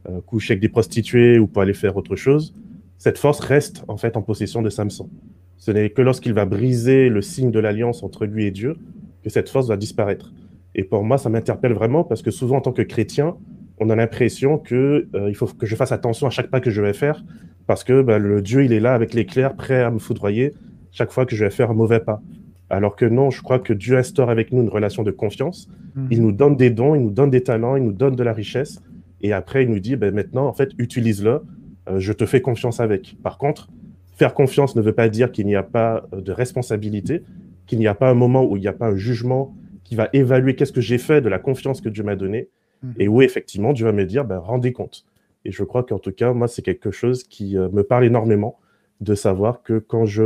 euh, 0.10 0.22
coucher 0.22 0.54
avec 0.54 0.62
des 0.62 0.70
prostituées 0.70 1.40
ou 1.40 1.48
pour 1.48 1.62
aller 1.62 1.74
faire 1.74 1.98
autre 1.98 2.16
chose, 2.16 2.54
cette 2.98 3.18
force 3.18 3.40
reste 3.40 3.84
en 3.88 3.98
fait 3.98 4.18
en 4.18 4.22
possession 4.22 4.62
de 4.62 4.70
Samson. 4.70 5.10
Ce 5.58 5.72
n'est 5.72 5.90
que 5.90 6.02
lorsqu'il 6.02 6.34
va 6.34 6.46
briser 6.46 7.10
le 7.10 7.22
signe 7.22 7.52
de 7.52 7.60
l'alliance 7.60 8.04
entre 8.04 8.26
lui 8.26 8.46
et 8.46 8.52
Dieu 8.52 8.76
que 9.24 9.30
cette 9.30 9.50
force 9.50 9.68
va 9.68 9.78
disparaître. 9.78 10.34
Et 10.76 10.84
pour 10.84 11.04
moi, 11.04 11.18
ça 11.18 11.30
m'interpelle 11.30 11.74
vraiment 11.74 12.04
parce 12.04 12.22
que 12.22 12.32
souvent 12.32 12.58
en 12.58 12.62
tant 12.62 12.72
que 12.72 12.82
chrétien, 12.82 13.36
on 13.80 13.90
a 13.90 13.96
l'impression 13.96 14.58
que 14.58 15.08
euh, 15.16 15.30
il 15.30 15.36
faut 15.36 15.48
que 15.48 15.66
je 15.66 15.76
fasse 15.76 15.92
attention 15.92 16.28
à 16.28 16.30
chaque 16.30 16.50
pas 16.50 16.60
que 16.60 16.70
je 16.70 16.82
vais 16.82 16.94
faire 16.94 17.24
parce 17.68 17.84
que 17.84 18.02
bah, 18.02 18.20
le 18.20 18.42
Dieu 18.42 18.64
il 18.64 18.74
est 18.74 18.80
là 18.80 18.94
avec 18.94 19.14
l'éclair 19.14 19.56
prêt 19.56 19.82
à 19.82 19.92
me 19.92 20.00
foudroyer 20.00 20.54
chaque 20.92 21.12
fois 21.12 21.26
que 21.26 21.36
je 21.36 21.44
vais 21.44 21.52
faire 21.52 21.72
un 21.72 21.74
mauvais 21.74 22.00
pas. 22.00 22.22
Alors 22.70 22.96
que 22.96 23.06
non, 23.06 23.30
je 23.30 23.42
crois 23.42 23.60
que 23.60 23.74
Dieu 23.74 23.98
instaure 23.98 24.30
avec 24.30 24.52
nous 24.52 24.62
une 24.62 24.70
relation 24.70 25.04
de 25.04 25.12
confiance. 25.12 25.68
Mmh. 25.96 26.08
Il 26.12 26.22
nous 26.22 26.32
donne 26.32 26.56
des 26.56 26.70
dons, 26.70 26.96
il 26.96 27.02
nous 27.02 27.12
donne 27.12 27.30
des 27.30 27.42
talents, 27.42 27.76
il 27.76 27.84
nous 27.84 27.92
donne 27.92 28.16
de 28.16 28.24
la 28.24 28.34
richesse. 28.34 28.82
Et 29.22 29.34
après, 29.34 29.64
il 29.64 29.70
nous 29.70 29.80
dit, 29.80 29.96
ben, 29.96 30.14
maintenant, 30.14 30.48
en 30.48 30.54
fait, 30.54 30.72
utilise-le, 30.78 31.42
euh, 31.90 32.00
je 32.00 32.14
te 32.14 32.26
fais 32.26 32.42
confiance 32.42 32.80
avec. 32.80 33.18
Par 33.24 33.38
contre, 33.38 33.70
faire 34.16 34.34
confiance 34.34 34.76
ne 34.76 34.82
veut 34.82 34.94
pas 34.94 35.10
dire 35.10 35.32
qu'il 35.32 35.46
n'y 35.46 35.56
a 35.56 35.64
pas 35.64 36.06
euh, 36.14 36.22
de 36.22 36.32
responsabilité, 36.32 37.24
qu'il 37.68 37.80
n'y 37.80 37.88
a 37.88 37.96
pas 37.96 38.10
un 38.10 38.14
moment 38.14 38.44
où 38.46 38.58
il 38.58 38.62
n'y 38.62 38.68
a 38.68 38.74
pas 38.74 38.88
un 38.88 38.96
jugement 38.96 39.56
qui 39.84 39.96
va 39.96 40.10
évaluer 40.14 40.56
qu'est-ce 40.56 40.72
que 40.72 40.82
j'ai 40.82 40.98
fait 40.98 41.22
de 41.22 41.30
la 41.30 41.40
confiance 41.40 41.82
que 41.82 41.90
Dieu 41.90 42.04
m'a 42.04 42.16
donnée, 42.16 42.50
mhm. 42.84 42.94
et 43.00 43.08
où 43.08 43.22
effectivement, 43.22 43.74
Dieu 43.74 43.86
va 43.86 43.92
me 43.92 44.06
dire, 44.06 44.26
ben, 44.26 44.38
rendez 44.38 44.74
compte. 44.74 45.06
Et 45.44 45.52
je 45.52 45.64
crois 45.64 45.84
qu'en 45.84 46.00
tout 46.00 46.12
cas, 46.12 46.34
moi, 46.34 46.48
c'est 46.48 46.64
quelque 46.64 46.92
chose 46.92 47.24
qui 47.24 47.58
euh, 47.58 47.70
me 47.72 47.84
parle 47.84 48.06
énormément 48.06 48.60
de 49.02 49.14
savoir 49.14 49.62
que 49.62 49.78
quand 49.78 50.06
je 50.06 50.24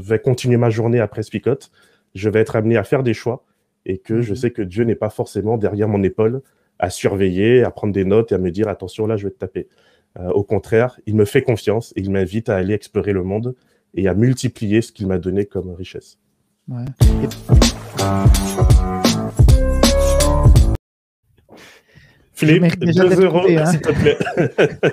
vais 0.00 0.18
continuer 0.18 0.56
ma 0.56 0.70
journée 0.70 1.00
après 1.00 1.22
Spicote, 1.22 1.70
je 2.14 2.28
vais 2.30 2.40
être 2.40 2.56
amené 2.56 2.76
à 2.76 2.82
faire 2.82 3.02
des 3.02 3.14
choix 3.14 3.44
et 3.84 3.98
que 3.98 4.22
je 4.22 4.30
mhm. 4.30 4.36
sais 4.36 4.50
que 4.50 4.62
Dieu 4.62 4.84
n'est 4.84 4.96
pas 4.96 5.10
forcément 5.10 5.56
derrière 5.56 5.88
mon 5.88 6.02
épaule 6.02 6.42
à 6.78 6.90
surveiller, 6.90 7.62
à 7.62 7.70
prendre 7.70 7.92
des 7.92 8.04
notes 8.04 8.32
et 8.32 8.34
à 8.34 8.38
me 8.38 8.50
dire 8.50 8.68
attention 8.68 9.06
là 9.06 9.16
je 9.16 9.24
vais 9.24 9.32
te 9.32 9.38
taper. 9.38 9.68
Euh, 10.18 10.30
au 10.30 10.44
contraire, 10.44 10.98
il 11.06 11.14
me 11.14 11.24
fait 11.24 11.42
confiance 11.42 11.92
et 11.96 12.00
il 12.00 12.10
m'invite 12.10 12.48
à 12.48 12.56
aller 12.56 12.74
explorer 12.74 13.12
le 13.12 13.22
monde 13.22 13.54
et 13.94 14.08
à 14.08 14.14
multiplier 14.14 14.82
ce 14.82 14.92
qu'il 14.92 15.06
m'a 15.06 15.18
donné 15.18 15.44
comme 15.44 15.70
richesse. 15.74 16.18
Philippe, 22.36 22.78
2 22.78 23.24
euros, 23.24 23.46
hein. 23.48 23.64
s'il 23.64 23.80
te 23.80 23.92
plaît. 23.92 24.18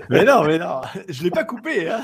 mais 0.09 0.23
non, 0.23 0.45
mais 0.45 0.57
non, 0.57 0.79
je 1.09 1.19
ne 1.19 1.23
l'ai 1.25 1.29
pas 1.29 1.43
coupé. 1.43 1.89
Hein. 1.89 2.01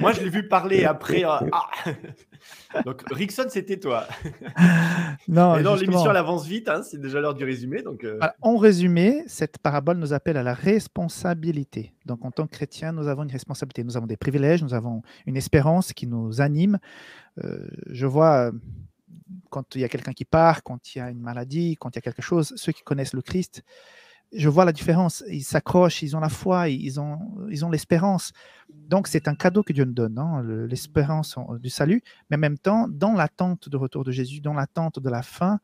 Moi, 0.00 0.10
je 0.12 0.20
l'ai 0.20 0.30
vu 0.30 0.48
parler 0.48 0.84
après. 0.84 1.24
Euh, 1.24 1.48
ah. 1.52 2.82
Donc, 2.84 3.02
Rickson, 3.10 3.46
c'était 3.48 3.78
toi. 3.78 4.06
Non, 5.28 5.56
Et 5.56 5.62
non, 5.62 5.76
l'émission, 5.76 6.10
elle 6.10 6.16
avance 6.16 6.44
vite. 6.44 6.68
Hein, 6.68 6.82
c'est 6.82 7.00
déjà 7.00 7.20
l'heure 7.20 7.34
du 7.34 7.44
résumé. 7.44 7.82
Donc, 7.82 8.02
euh. 8.02 8.18
En 8.40 8.56
résumé, 8.56 9.22
cette 9.28 9.58
parabole 9.58 9.98
nous 9.98 10.12
appelle 10.12 10.36
à 10.36 10.42
la 10.42 10.54
responsabilité. 10.54 11.92
Donc, 12.04 12.24
en 12.24 12.32
tant 12.32 12.46
que 12.46 12.52
chrétien, 12.52 12.90
nous 12.90 13.06
avons 13.06 13.22
une 13.22 13.30
responsabilité. 13.30 13.84
Nous 13.84 13.96
avons 13.96 14.06
des 14.06 14.16
privilèges, 14.16 14.62
nous 14.62 14.74
avons 14.74 15.02
une 15.26 15.36
espérance 15.36 15.92
qui 15.92 16.08
nous 16.08 16.40
anime. 16.40 16.80
Euh, 17.44 17.68
je 17.86 18.06
vois 18.06 18.50
quand 19.50 19.76
il 19.76 19.82
y 19.82 19.84
a 19.84 19.88
quelqu'un 19.88 20.12
qui 20.12 20.24
part, 20.24 20.64
quand 20.64 20.94
il 20.94 20.98
y 20.98 21.00
a 21.00 21.10
une 21.10 21.20
maladie, 21.20 21.76
quand 21.78 21.90
il 21.90 21.96
y 21.96 22.00
a 22.00 22.02
quelque 22.02 22.22
chose, 22.22 22.52
ceux 22.56 22.72
qui 22.72 22.82
connaissent 22.82 23.14
le 23.14 23.22
Christ, 23.22 23.62
je 24.32 24.48
vois 24.48 24.64
la 24.64 24.72
différence. 24.72 25.24
Ils 25.28 25.42
s'accrochent, 25.42 26.02
ils 26.02 26.16
ont 26.16 26.20
la 26.20 26.28
foi, 26.28 26.68
ils 26.68 27.00
ont 27.00 27.70
l'espérance. 27.70 28.32
Donc 28.68 29.08
c'est 29.08 29.28
un 29.28 29.34
cadeau 29.34 29.62
que 29.62 29.72
Dieu 29.72 29.84
nous 29.84 29.92
donne, 29.92 30.18
hein, 30.18 30.42
l'espérance 30.68 31.36
du 31.60 31.70
salut. 31.70 32.02
Mais 32.28 32.36
en 32.36 32.40
même 32.40 32.58
temps, 32.58 32.86
dans 32.88 33.12
l'attente 33.12 33.68
de 33.68 33.76
retour 33.76 34.04
de 34.04 34.12
Jésus, 34.12 34.40
dans 34.40 34.54
l'attente 34.54 34.98
de 34.98 35.10
la 35.10 35.22
fin, 35.22 35.58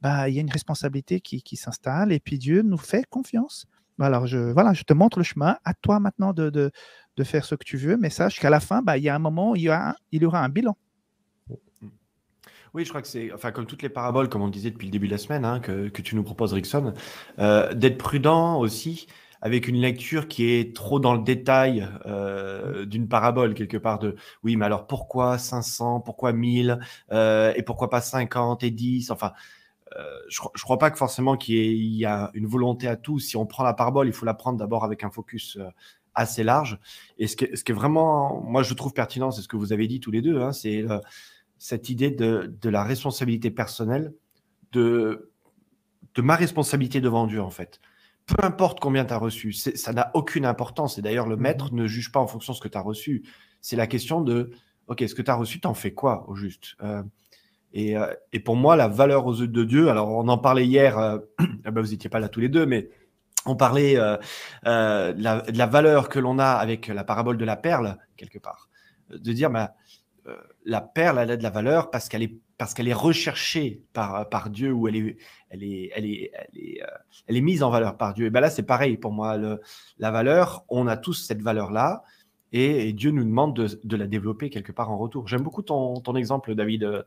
bah, 0.00 0.28
il 0.28 0.34
y 0.34 0.38
a 0.38 0.40
une 0.40 0.50
responsabilité 0.50 1.20
qui, 1.20 1.42
qui 1.42 1.56
s'installe 1.56 2.12
et 2.12 2.20
puis 2.20 2.38
Dieu 2.38 2.62
nous 2.62 2.78
fait 2.78 3.04
confiance. 3.08 3.66
Alors 4.00 4.26
je, 4.26 4.38
voilà, 4.38 4.72
je 4.72 4.82
te 4.82 4.92
montre 4.92 5.18
le 5.18 5.24
chemin. 5.24 5.58
À 5.64 5.74
toi 5.74 6.00
maintenant 6.00 6.32
de, 6.32 6.50
de, 6.50 6.70
faire 7.24 7.44
ce 7.44 7.54
que 7.54 7.64
tu 7.64 7.76
veux, 7.76 7.96
mais 7.96 8.10
sache 8.10 8.40
qu'à 8.40 8.50
la 8.50 8.58
fin, 8.58 8.82
bah, 8.82 8.98
il 8.98 9.04
y 9.04 9.08
a 9.08 9.14
un 9.14 9.20
moment, 9.20 9.54
il 9.54 9.62
y, 9.62 9.70
il 10.10 10.22
y 10.22 10.24
aura 10.24 10.40
un 10.42 10.48
bilan. 10.48 10.76
Oui, 12.74 12.84
je 12.84 12.88
crois 12.88 13.02
que 13.02 13.08
c'est, 13.08 13.30
enfin, 13.32 13.52
comme 13.52 13.66
toutes 13.66 13.82
les 13.82 13.90
paraboles, 13.90 14.30
comme 14.30 14.40
on 14.40 14.48
disait 14.48 14.70
depuis 14.70 14.86
le 14.86 14.92
début 14.92 15.06
de 15.06 15.12
la 15.12 15.18
semaine, 15.18 15.44
hein, 15.44 15.60
que, 15.60 15.88
tu 15.88 16.16
nous 16.16 16.22
proposes, 16.22 16.54
Rickson, 16.54 16.94
euh, 17.38 17.74
d'être 17.74 17.98
prudent 17.98 18.58
aussi 18.58 19.06
avec 19.42 19.68
une 19.68 19.76
lecture 19.76 20.26
qui 20.26 20.50
est 20.50 20.74
trop 20.74 20.98
dans 20.98 21.12
le 21.14 21.22
détail 21.22 21.86
euh, 22.06 22.86
d'une 22.86 23.08
parabole, 23.08 23.52
quelque 23.54 23.76
part 23.76 23.98
de 23.98 24.16
oui, 24.42 24.56
mais 24.56 24.64
alors 24.64 24.86
pourquoi 24.86 25.36
500, 25.36 26.00
pourquoi 26.00 26.32
1000, 26.32 26.78
euh, 27.10 27.52
et 27.56 27.62
pourquoi 27.62 27.90
pas 27.90 28.00
50 28.00 28.62
et 28.62 28.70
10, 28.70 29.10
enfin. 29.10 29.32
Je 30.30 30.40
ne 30.40 30.62
crois 30.62 30.78
pas 30.78 30.90
que 30.90 30.96
forcément 30.96 31.36
qu'il 31.36 31.54
y, 31.54 31.98
y, 31.98 32.06
a 32.06 32.30
une 32.32 32.46
volonté 32.46 32.88
à 32.88 32.96
tout. 32.96 33.18
Si 33.18 33.36
on 33.36 33.44
prend 33.44 33.62
la 33.62 33.74
parabole, 33.74 34.06
il 34.06 34.14
faut 34.14 34.24
la 34.24 34.32
prendre 34.32 34.58
d'abord 34.58 34.84
avec 34.84 35.04
un 35.04 35.10
focus 35.10 35.58
assez 36.14 36.42
large. 36.42 36.78
Et 37.18 37.26
ce 37.26 37.36
qui, 37.36 37.44
est, 37.44 37.72
vraiment, 37.72 38.40
moi, 38.40 38.62
je 38.62 38.72
trouve 38.72 38.94
pertinent, 38.94 39.30
c'est 39.30 39.42
ce 39.42 39.48
que 39.48 39.56
vous 39.56 39.74
avez 39.74 39.86
dit 39.88 40.00
tous 40.00 40.10
les 40.10 40.22
deux, 40.22 40.40
hein, 40.40 40.52
c'est 40.52 40.86
cette 41.62 41.90
idée 41.90 42.10
de, 42.10 42.52
de, 42.60 42.68
la 42.68 42.82
responsabilité 42.82 43.52
personnelle, 43.52 44.12
de, 44.72 45.30
de 46.16 46.20
ma 46.20 46.34
responsabilité 46.34 47.00
devant 47.00 47.28
Dieu, 47.28 47.40
en 47.40 47.50
fait. 47.50 47.80
Peu 48.26 48.44
importe 48.44 48.80
combien 48.80 49.04
tu 49.04 49.12
as 49.12 49.18
reçu, 49.18 49.52
ça 49.52 49.92
n'a 49.92 50.10
aucune 50.14 50.44
importance. 50.44 50.98
Et 50.98 51.02
d'ailleurs, 51.02 51.28
le 51.28 51.36
mhm. 51.36 51.42
maître 51.42 51.72
ne 51.72 51.86
juge 51.86 52.10
pas 52.10 52.18
en 52.18 52.26
fonction 52.26 52.52
de 52.52 52.56
ce 52.56 52.62
que 52.62 52.68
tu 52.68 52.76
as 52.76 52.82
reçu. 52.82 53.22
C'est 53.60 53.76
la 53.76 53.86
question 53.86 54.22
de, 54.22 54.50
OK, 54.88 55.04
ce 55.06 55.14
que 55.14 55.22
tu 55.22 55.30
as 55.30 55.36
reçu, 55.36 55.60
t'en 55.60 55.72
fais 55.72 55.92
quoi 55.92 56.28
au 56.28 56.34
juste 56.34 56.74
euh, 56.82 57.04
et, 57.72 57.96
euh, 57.96 58.12
et, 58.32 58.40
pour 58.40 58.56
moi, 58.56 58.74
la 58.74 58.88
valeur 58.88 59.24
aux 59.26 59.34
yeux 59.36 59.46
de 59.46 59.64
Dieu, 59.64 59.88
alors 59.88 60.10
on 60.10 60.26
en 60.26 60.38
parlait 60.38 60.66
hier, 60.66 60.98
euh, 60.98 61.18
ah 61.64 61.70
ben, 61.70 61.80
vous 61.80 61.92
n'étiez 61.92 62.10
pas 62.10 62.18
là 62.18 62.28
tous 62.28 62.40
les 62.40 62.48
deux, 62.48 62.66
mais 62.66 62.90
on 63.46 63.54
parlait 63.54 63.94
de 63.94 64.18
la, 64.64 65.12
de, 65.12 65.56
la, 65.58 65.66
valeur 65.66 66.08
que 66.08 66.18
l'on 66.18 66.40
a 66.40 66.50
avec 66.50 66.88
la 66.88 67.04
parabole 67.04 67.38
de 67.38 67.44
la 67.44 67.56
perle, 67.56 67.98
quelque 68.16 68.38
part. 68.38 68.68
De 69.10 69.32
dire, 69.32 69.48
bah, 69.48 69.74
la 70.64 70.80
perle, 70.80 71.18
elle 71.18 71.30
a 71.32 71.36
de 71.36 71.42
la 71.42 71.50
valeur 71.50 71.90
parce 71.90 72.08
qu'elle 72.08 72.22
est, 72.22 72.36
parce 72.58 72.74
qu'elle 72.74 72.88
est 72.88 72.92
recherchée 72.92 73.82
par, 73.92 74.28
par 74.28 74.50
Dieu 74.50 74.72
ou 74.72 74.86
elle 74.86 74.96
est, 74.96 75.16
elle, 75.50 75.64
est, 75.64 75.90
elle, 75.94 76.06
est, 76.06 76.30
elle, 76.32 76.58
est, 76.60 76.82
euh, 76.82 76.86
elle 77.26 77.36
est 77.36 77.40
mise 77.40 77.62
en 77.62 77.70
valeur 77.70 77.96
par 77.96 78.14
Dieu. 78.14 78.26
Et 78.26 78.30
ben 78.30 78.40
là, 78.40 78.50
c'est 78.50 78.62
pareil 78.62 78.96
pour 78.96 79.12
moi. 79.12 79.36
Le, 79.36 79.60
la 79.98 80.10
valeur, 80.10 80.64
on 80.68 80.86
a 80.86 80.96
tous 80.96 81.14
cette 81.14 81.42
valeur-là 81.42 82.04
et, 82.52 82.92
Dieu 82.92 83.10
nous 83.10 83.24
demande 83.24 83.56
de, 83.56 83.80
de, 83.82 83.96
la 83.96 84.06
développer 84.06 84.50
quelque 84.50 84.72
part 84.72 84.90
en 84.90 84.98
retour. 84.98 85.26
J'aime 85.26 85.42
beaucoup 85.42 85.62
ton, 85.62 86.00
ton 86.00 86.14
exemple, 86.14 86.54
David. 86.54 87.04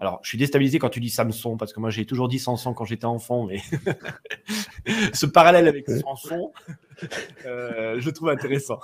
Alors, 0.00 0.18
je 0.22 0.30
suis 0.30 0.38
déstabilisé 0.38 0.78
quand 0.78 0.88
tu 0.88 1.00
dis 1.00 1.10
Samson, 1.10 1.58
parce 1.58 1.74
que 1.74 1.80
moi, 1.80 1.90
j'ai 1.90 2.06
toujours 2.06 2.26
dit 2.28 2.38
Samson 2.38 2.72
quand 2.72 2.86
j'étais 2.86 3.04
enfant, 3.04 3.44
mais 3.46 3.60
ce 5.12 5.26
parallèle 5.26 5.68
avec 5.68 5.88
Samson, 5.90 6.52
euh, 7.44 8.00
je 8.00 8.06
le 8.06 8.12
trouve 8.12 8.30
intéressant. 8.30 8.80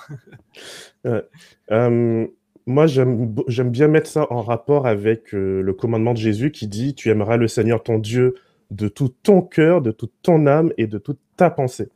Euh, 1.06 2.26
moi, 2.66 2.86
j'aime 2.86 3.70
bien 3.70 3.86
mettre 3.86 4.08
ça 4.08 4.26
en 4.30 4.42
rapport 4.42 4.88
avec 4.88 5.32
euh, 5.34 5.62
le 5.62 5.72
commandement 5.72 6.12
de 6.12 6.18
Jésus 6.18 6.50
qui 6.50 6.66
dit 6.66 6.94
Tu 6.94 7.10
aimeras 7.10 7.36
le 7.36 7.46
Seigneur 7.46 7.82
ton 7.82 7.98
Dieu 7.98 8.34
de 8.72 8.88
tout 8.88 9.08
ton 9.22 9.40
cœur, 9.40 9.80
de 9.82 9.92
toute 9.92 10.12
ton 10.22 10.48
âme 10.48 10.72
et 10.76 10.88
de 10.88 10.98
toute 10.98 11.20
ta 11.36 11.48
pensée. 11.48 11.88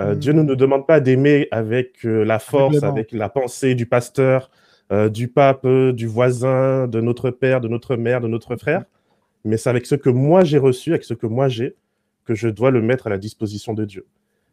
Euh, 0.00 0.14
Dieu 0.14 0.34
ne 0.34 0.42
nous 0.42 0.56
demande 0.56 0.86
pas 0.86 1.00
d'aimer 1.00 1.48
avec 1.50 2.04
euh, 2.04 2.24
la 2.24 2.38
force, 2.38 2.82
avec 2.82 3.12
la 3.12 3.30
pensée 3.30 3.74
du 3.74 3.86
pasteur, 3.86 4.50
du 5.10 5.28
pape, 5.28 5.66
du 5.66 6.06
voisin, 6.06 6.86
de 6.86 7.00
notre 7.00 7.30
père, 7.30 7.62
de 7.62 7.68
notre 7.68 7.96
mère, 7.96 8.20
de 8.20 8.28
notre 8.28 8.56
frère, 8.56 8.84
mais 9.42 9.56
c'est 9.56 9.70
avec 9.70 9.86
ce 9.86 9.94
que 9.94 10.10
moi 10.10 10.44
j'ai 10.44 10.58
reçu, 10.58 10.90
avec 10.90 11.04
ce 11.04 11.14
que 11.14 11.26
moi 11.26 11.48
j'ai, 11.48 11.76
que 12.26 12.34
je 12.34 12.46
dois 12.48 12.70
le 12.70 12.82
mettre 12.82 13.06
à 13.06 13.10
la 13.10 13.16
disposition 13.16 13.72
de 13.72 13.86
Dieu. 13.86 14.04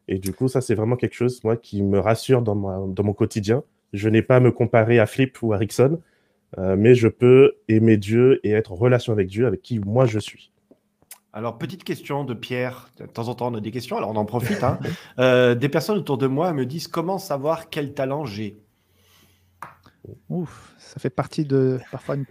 Et 0.07 0.17
du 0.17 0.31
coup, 0.31 0.47
ça, 0.47 0.61
c'est 0.61 0.75
vraiment 0.75 0.95
quelque 0.95 1.13
chose, 1.13 1.43
moi, 1.43 1.57
qui 1.57 1.83
me 1.83 1.99
rassure 1.99 2.41
dans, 2.41 2.87
dans 2.87 3.03
mon 3.03 3.11
quotidien 3.11 3.63
je 3.93 4.09
n'ai 4.09 4.21
pas 4.21 4.37
à 4.37 4.39
me 4.39 4.51
comparer 4.51 4.99
à 4.99 5.05
Flip 5.05 5.41
ou 5.41 5.53
à 5.53 5.57
Rickson, 5.57 6.01
euh, 6.57 6.75
mais 6.77 6.95
je 6.95 7.07
peux 7.07 7.53
aimer 7.67 7.97
Dieu 7.97 8.39
et 8.43 8.51
être 8.51 8.71
en 8.71 8.75
relation 8.75 9.13
avec 9.13 9.27
Dieu, 9.27 9.45
avec 9.45 9.61
qui 9.61 9.79
moi 9.79 10.05
je 10.05 10.19
suis. 10.19 10.51
Alors, 11.31 11.59
petite 11.59 11.83
question 11.83 12.23
de 12.23 12.33
Pierre. 12.33 12.89
De 12.97 13.05
temps 13.05 13.27
en 13.27 13.35
temps, 13.35 13.51
on 13.51 13.55
a 13.55 13.61
des 13.61 13.71
questions, 13.71 13.97
alors 13.97 14.09
on 14.09 14.15
en 14.15 14.25
profite. 14.25 14.63
Hein. 14.63 14.79
Euh, 15.19 15.53
des 15.53 15.67
personnes 15.67 15.97
autour 15.97 16.17
de 16.17 16.27
moi 16.27 16.53
me 16.53 16.65
disent 16.65 16.87
comment 16.87 17.17
savoir 17.17 17.69
quel 17.69 17.93
talent 17.93 18.23
j'ai. 18.23 18.57
Ouf, 20.29 20.73
ça 20.77 20.97
fait 20.99 21.09
partie 21.09 21.43
de 21.43 21.79
parfois 21.91 22.15
une 22.15 22.25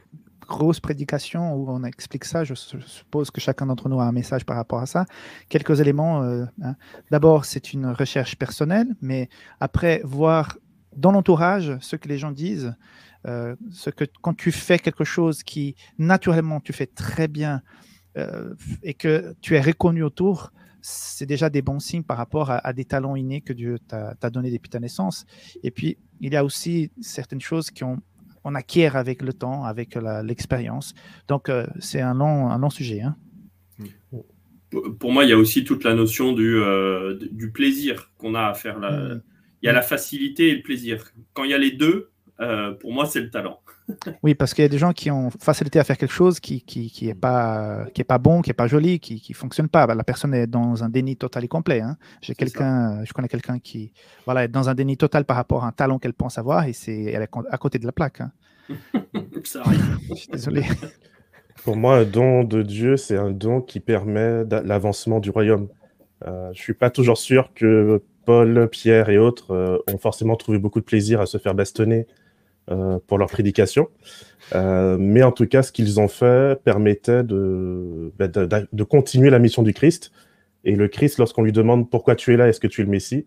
grosse 0.48 0.80
prédication 0.80 1.54
où 1.54 1.70
on 1.70 1.84
explique 1.84 2.24
ça. 2.24 2.44
Je 2.44 2.54
suppose 2.54 3.30
que 3.30 3.40
chacun 3.40 3.66
d'entre 3.66 3.90
nous 3.90 4.00
a 4.00 4.04
un 4.04 4.12
message 4.12 4.44
par 4.46 4.56
rapport 4.56 4.80
à 4.80 4.86
ça. 4.86 5.04
Quelques 5.50 5.80
éléments. 5.80 6.22
Euh, 6.22 6.46
hein. 6.62 6.74
D'abord, 7.10 7.44
c'est 7.44 7.74
une 7.74 7.86
recherche 7.86 8.36
personnelle, 8.36 8.88
mais 9.02 9.28
après, 9.60 10.00
voir 10.04 10.56
dans 10.98 11.12
l'entourage, 11.12 11.76
ce 11.80 11.96
que 11.96 12.08
les 12.08 12.18
gens 12.18 12.32
disent, 12.32 12.74
euh, 13.26 13.56
ce 13.70 13.90
que 13.90 14.04
quand 14.20 14.34
tu 14.34 14.52
fais 14.52 14.78
quelque 14.78 15.04
chose 15.04 15.42
qui 15.42 15.74
naturellement 15.98 16.60
tu 16.60 16.72
fais 16.72 16.86
très 16.86 17.28
bien 17.28 17.62
euh, 18.16 18.54
et 18.82 18.94
que 18.94 19.34
tu 19.40 19.54
es 19.54 19.60
reconnu 19.60 20.02
autour, 20.02 20.52
c'est 20.80 21.26
déjà 21.26 21.50
des 21.50 21.62
bons 21.62 21.80
signes 21.80 22.04
par 22.04 22.16
rapport 22.16 22.50
à, 22.50 22.72
des 22.72 22.84
talents 22.84 23.16
innés 23.16 23.40
que 23.40 23.52
Dieu 23.52 23.78
t'a 23.88 24.30
donné 24.30 24.50
depuis 24.50 24.70
ta 24.70 24.78
naissance. 24.78 25.26
Et 25.64 25.72
puis, 25.72 25.98
il 26.20 26.32
y 26.32 26.36
a 26.36 26.44
aussi 26.44 26.92
certaines 27.00 27.40
choses 27.40 27.70
qu'on 27.70 27.98
on 28.44 28.54
acquiert 28.54 28.94
avec 28.94 29.22
le 29.22 29.32
temps, 29.32 29.64
avec 29.64 29.96
l'expérience. 30.22 30.94
Donc, 31.26 31.48
euh, 31.48 31.66
c'est 31.80 32.00
un 32.00 32.14
long, 32.14 32.48
un 32.48 32.58
long 32.58 32.70
sujet. 32.70 33.02
Hein. 33.02 33.16
Pour 35.00 35.12
moi, 35.12 35.24
il 35.24 35.30
y 35.30 35.32
a 35.32 35.36
aussi 35.36 35.64
toute 35.64 35.82
la 35.82 35.94
notion 35.94 36.32
du, 36.32 36.60
du 37.32 37.50
plaisir 37.50 38.12
qu'on 38.16 38.34
a 38.34 38.46
à 38.46 38.54
faire 38.54 38.78
la, 38.78 39.16
mmh. 39.16 39.22
Il 39.62 39.66
y 39.66 39.68
a 39.68 39.72
la 39.72 39.82
facilité 39.82 40.48
et 40.48 40.54
le 40.56 40.62
plaisir. 40.62 41.12
Quand 41.32 41.44
il 41.44 41.50
y 41.50 41.54
a 41.54 41.58
les 41.58 41.72
deux, 41.72 42.10
euh, 42.40 42.72
pour 42.72 42.92
moi, 42.92 43.06
c'est 43.06 43.20
le 43.20 43.30
talent. 43.30 43.60
oui, 44.22 44.34
parce 44.34 44.54
qu'il 44.54 44.62
y 44.62 44.66
a 44.66 44.68
des 44.68 44.78
gens 44.78 44.92
qui 44.92 45.10
ont 45.10 45.30
facilité 45.30 45.78
à 45.78 45.84
faire 45.84 45.96
quelque 45.96 46.12
chose 46.12 46.40
qui 46.40 46.54
n'est 46.54 46.60
qui, 46.60 46.90
qui 46.90 47.08
est 47.08 47.14
pas, 47.14 47.86
qui 47.94 48.02
est 48.02 48.04
pas 48.04 48.18
bon, 48.18 48.42
qui 48.42 48.50
n'est 48.50 48.54
pas 48.54 48.66
joli, 48.66 49.00
qui 49.00 49.24
ne 49.28 49.34
fonctionne 49.34 49.68
pas. 49.68 49.86
Bah, 49.86 49.94
la 49.94 50.04
personne 50.04 50.34
est 50.34 50.46
dans 50.46 50.84
un 50.84 50.88
déni 50.88 51.16
total 51.16 51.44
et 51.44 51.48
complet. 51.48 51.80
Hein. 51.80 51.96
J'ai 52.20 52.34
quelqu'un, 52.34 53.04
je 53.04 53.12
connais 53.12 53.28
quelqu'un 53.28 53.58
qui 53.58 53.92
voilà, 54.24 54.44
est 54.44 54.48
dans 54.48 54.68
un 54.68 54.74
déni 54.74 54.96
total 54.96 55.24
par 55.24 55.36
rapport 55.36 55.64
à 55.64 55.68
un 55.68 55.72
talent 55.72 55.98
qu'elle 55.98 56.14
pense 56.14 56.38
avoir 56.38 56.64
et 56.64 56.72
c'est, 56.72 57.04
elle 57.04 57.22
est 57.22 57.30
à 57.50 57.58
côté 57.58 57.78
de 57.78 57.86
la 57.86 57.92
plaque. 57.92 58.20
Hein. 58.20 58.32
Ça 59.44 59.62
arrive. 59.62 59.98
je 60.10 60.14
suis 60.14 60.28
désolé. 60.28 60.62
Pour 61.64 61.76
moi, 61.76 61.96
un 61.98 62.04
don 62.04 62.44
de 62.44 62.62
Dieu, 62.62 62.96
c'est 62.96 63.16
un 63.16 63.32
don 63.32 63.60
qui 63.60 63.80
permet 63.80 64.44
l'avancement 64.44 65.18
du 65.18 65.30
royaume. 65.30 65.68
Euh, 66.26 66.46
je 66.46 66.60
ne 66.60 66.62
suis 66.62 66.74
pas 66.74 66.90
toujours 66.90 67.18
sûr 67.18 67.52
que 67.54 68.02
Paul, 68.28 68.68
Pierre 68.68 69.08
et 69.08 69.16
autres 69.16 69.52
euh, 69.52 69.78
ont 69.90 69.96
forcément 69.96 70.36
trouvé 70.36 70.58
beaucoup 70.58 70.80
de 70.80 70.84
plaisir 70.84 71.18
à 71.22 71.24
se 71.24 71.38
faire 71.38 71.54
bastonner 71.54 72.06
euh, 72.70 72.98
pour 73.06 73.16
leur 73.16 73.30
prédication. 73.30 73.88
Euh, 74.54 74.98
mais 75.00 75.22
en 75.22 75.32
tout 75.32 75.46
cas, 75.46 75.62
ce 75.62 75.72
qu'ils 75.72 75.98
ont 75.98 76.08
fait 76.08 76.62
permettait 76.62 77.22
bah, 77.22 78.28
de, 78.28 78.68
de, 78.70 78.84
continuer 78.84 79.30
la 79.30 79.38
mission 79.38 79.62
du 79.62 79.72
Christ. 79.72 80.12
Et 80.64 80.76
le 80.76 80.88
Christ, 80.88 81.16
lorsqu'on 81.16 81.42
lui 81.42 81.52
demande 81.52 81.88
pourquoi 81.88 82.16
tu 82.16 82.34
es 82.34 82.36
là, 82.36 82.48
est-ce 82.48 82.60
que 82.60 82.66
tu 82.66 82.82
es 82.82 82.84
le 82.84 82.90
Messie, 82.90 83.24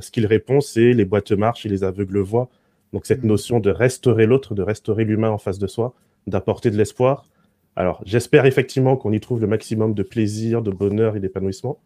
ce 0.00 0.10
qu'il 0.10 0.26
répond, 0.26 0.60
c'est 0.60 0.92
les 0.94 1.04
boîtes 1.04 1.30
marchent 1.30 1.64
et 1.64 1.68
les 1.68 1.84
aveugles 1.84 2.18
voient. 2.18 2.48
Donc 2.92 3.06
cette 3.06 3.22
mm. 3.22 3.28
notion 3.28 3.60
de 3.60 3.70
restaurer 3.70 4.26
l'autre, 4.26 4.56
de 4.56 4.62
restaurer 4.62 5.04
l'humain 5.04 5.30
en 5.30 5.38
face 5.38 5.60
de 5.60 5.68
soi, 5.68 5.94
d'apporter 6.26 6.72
de 6.72 6.76
l'espoir, 6.76 7.28
Alors, 7.76 8.02
j'espère 8.04 8.46
effectivement 8.46 8.96
qu'on 8.96 9.12
y 9.12 9.20
trouve 9.20 9.40
le 9.40 9.46
maximum 9.46 9.94
de 9.94 10.02
plaisir, 10.02 10.60
de 10.60 10.72
bonheur 10.72 11.14
et 11.14 11.20
d'épanouissement, 11.20 11.78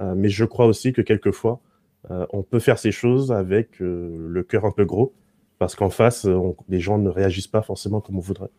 euh, 0.00 0.14
mais 0.16 0.30
je 0.30 0.46
crois 0.46 0.64
aussi 0.64 0.94
que 0.94 1.02
quelquefois, 1.02 1.60
euh, 2.10 2.26
on 2.32 2.42
peut 2.42 2.58
faire 2.58 2.78
ces 2.78 2.92
choses 2.92 3.32
avec 3.32 3.80
euh, 3.80 4.26
le 4.28 4.42
cœur 4.42 4.64
un 4.64 4.72
peu 4.72 4.84
gros, 4.84 5.14
parce 5.58 5.76
qu'en 5.76 5.90
face, 5.90 6.26
les 6.68 6.80
gens 6.80 6.98
ne 6.98 7.08
réagissent 7.08 7.46
pas 7.48 7.62
forcément 7.62 8.00
comme 8.00 8.16
on 8.16 8.20
voudrait. 8.20 8.50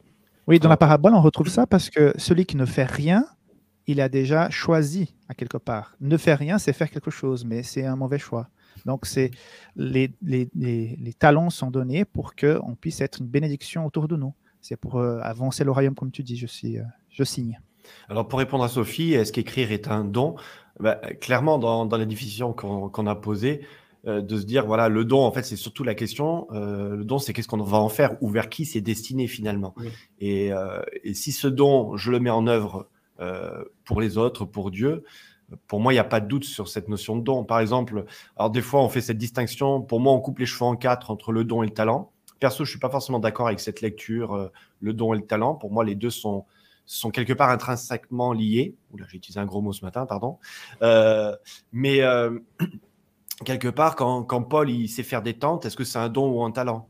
Oui, 0.47 0.59
dans 0.59 0.69
la 0.69 0.77
parabole, 0.77 1.13
on 1.13 1.21
retrouve 1.21 1.47
ça 1.47 1.67
parce 1.67 1.89
que 1.89 2.13
celui 2.17 2.45
qui 2.45 2.57
ne 2.57 2.65
fait 2.65 2.85
rien, 2.85 3.25
il 3.87 4.01
a 4.01 4.09
déjà 4.09 4.49
choisi 4.49 5.15
à 5.29 5.33
quelque 5.33 5.57
part. 5.57 5.95
Ne 6.01 6.17
faire 6.17 6.39
rien, 6.39 6.57
c'est 6.57 6.73
faire 6.73 6.89
quelque 6.89 7.11
chose, 7.11 7.45
mais 7.45 7.63
c'est 7.63 7.85
un 7.85 7.95
mauvais 7.95 8.19
choix. 8.19 8.49
Donc, 8.85 9.05
c'est 9.05 9.31
les, 9.75 10.11
les, 10.21 10.49
les, 10.53 11.13
talents 11.13 11.49
sont 11.49 11.71
donnés 11.71 12.05
pour 12.05 12.35
qu'on 12.35 12.75
puisse 12.75 13.01
être 13.01 13.19
une 13.21 13.27
bénédiction 13.27 13.85
autour 13.85 14.07
de 14.07 14.17
nous. 14.17 14.33
C'est 14.61 14.75
pour 14.75 14.97
euh, 14.97 15.19
avancer 15.21 15.63
le 15.63 15.71
royaume, 15.71 15.95
comme 15.95 16.11
tu 16.11 16.23
dis, 16.23 16.37
je, 16.37 16.47
suis, 16.47 16.77
euh, 16.77 16.83
je 17.09 17.23
signe. 17.23 17.59
Alors, 18.09 18.27
pour 18.27 18.39
répondre 18.39 18.63
à 18.63 18.69
Sophie, 18.69 19.13
est-ce 19.13 19.31
qu'écrire 19.31 19.71
est 19.71 19.87
un 19.87 20.03
don? 20.03 20.35
Bah, 20.79 20.95
Clairement, 21.21 21.57
dans, 21.57 21.85
dans, 21.85 21.97
la 21.97 22.05
définition 22.05 22.53
qu'on 22.53 23.07
a 23.07 23.15
posée, 23.15 23.61
euh, 24.05 24.21
de 24.21 24.37
se 24.37 24.45
dire, 24.45 24.65
voilà, 24.65 24.89
le 24.89 25.05
don, 25.05 25.21
en 25.21 25.31
fait, 25.31 25.43
c'est 25.43 25.55
surtout 25.55 25.83
la 25.83 25.95
question. 25.95 26.47
le 26.51 27.03
don, 27.03 27.19
c'est 27.19 27.33
qu'est-ce 27.33 27.47
qu'on 27.47 27.61
va 27.63 27.77
en 27.77 27.89
faire 27.89 28.15
ou 28.21 28.29
vers 28.29 28.49
qui 28.49 28.65
c'est 28.65 28.81
destiné 28.81 29.27
finalement. 29.27 29.73
Et, 30.19 30.51
et, 31.03 31.13
si 31.13 31.31
ce 31.31 31.47
don, 31.47 31.95
je 31.97 32.11
le 32.11 32.19
mets 32.19 32.29
en 32.29 32.47
œuvre 32.47 32.87
pour 33.85 34.01
les 34.01 34.17
autres, 34.17 34.45
pour 34.45 34.71
Dieu, 34.71 35.03
pour 35.67 35.79
moi, 35.79 35.93
il 35.93 35.95
n'y 35.95 35.99
a 35.99 36.05
pas 36.05 36.19
de 36.19 36.27
doute 36.27 36.45
sur 36.45 36.67
cette 36.67 36.89
notion 36.89 37.15
de 37.15 37.23
don. 37.23 37.43
Par 37.43 37.59
exemple, 37.59 38.05
alors 38.37 38.49
des 38.49 38.61
fois, 38.61 38.81
on 38.81 38.89
fait 38.89 39.01
cette 39.01 39.17
distinction. 39.17 39.81
Pour 39.81 39.99
moi, 39.99 40.13
on 40.13 40.19
coupe 40.19 40.39
les 40.39 40.45
cheveux 40.45 40.65
en 40.65 40.75
quatre 40.75 41.11
entre 41.11 41.31
le 41.31 41.43
don 41.43 41.63
et 41.63 41.67
le 41.67 41.73
talent. 41.73 42.11
Perso, 42.39 42.65
je 42.65 42.69
suis 42.69 42.79
pas 42.79 42.89
forcément 42.89 43.19
d'accord 43.19 43.47
avec 43.47 43.59
cette 43.59 43.81
lecture, 43.81 44.33
euh, 44.33 44.51
le 44.81 44.93
don 44.93 45.13
et 45.13 45.17
le 45.17 45.25
talent. 45.25 45.55
Pour 45.55 45.71
moi, 45.71 45.85
les 45.85 45.95
deux 45.95 46.09
sont, 46.09 46.45
sont 46.85 47.11
quelque 47.11 47.33
part 47.33 47.49
intrinsèquement 47.49 48.33
liés. 48.33 48.75
Oula, 48.91 49.05
j'ai 49.09 49.17
utilisé 49.17 49.39
un 49.39 49.45
gros 49.45 49.61
mot 49.61 49.73
ce 49.73 49.83
matin, 49.85 50.05
pardon. 50.05 50.37
Euh, 50.81 51.35
mais 51.71 52.01
euh, 52.01 52.39
quelque 53.45 53.67
part, 53.69 53.95
quand, 53.95 54.23
quand, 54.23 54.43
Paul 54.43 54.69
il 54.69 54.87
sait 54.87 55.03
faire 55.03 55.21
des 55.21 55.33
tentes, 55.33 55.65
est-ce 55.65 55.77
que 55.77 55.83
c'est 55.83 55.99
un 55.99 56.09
don 56.09 56.29
ou 56.31 56.43
un 56.43 56.51
talent? 56.51 56.89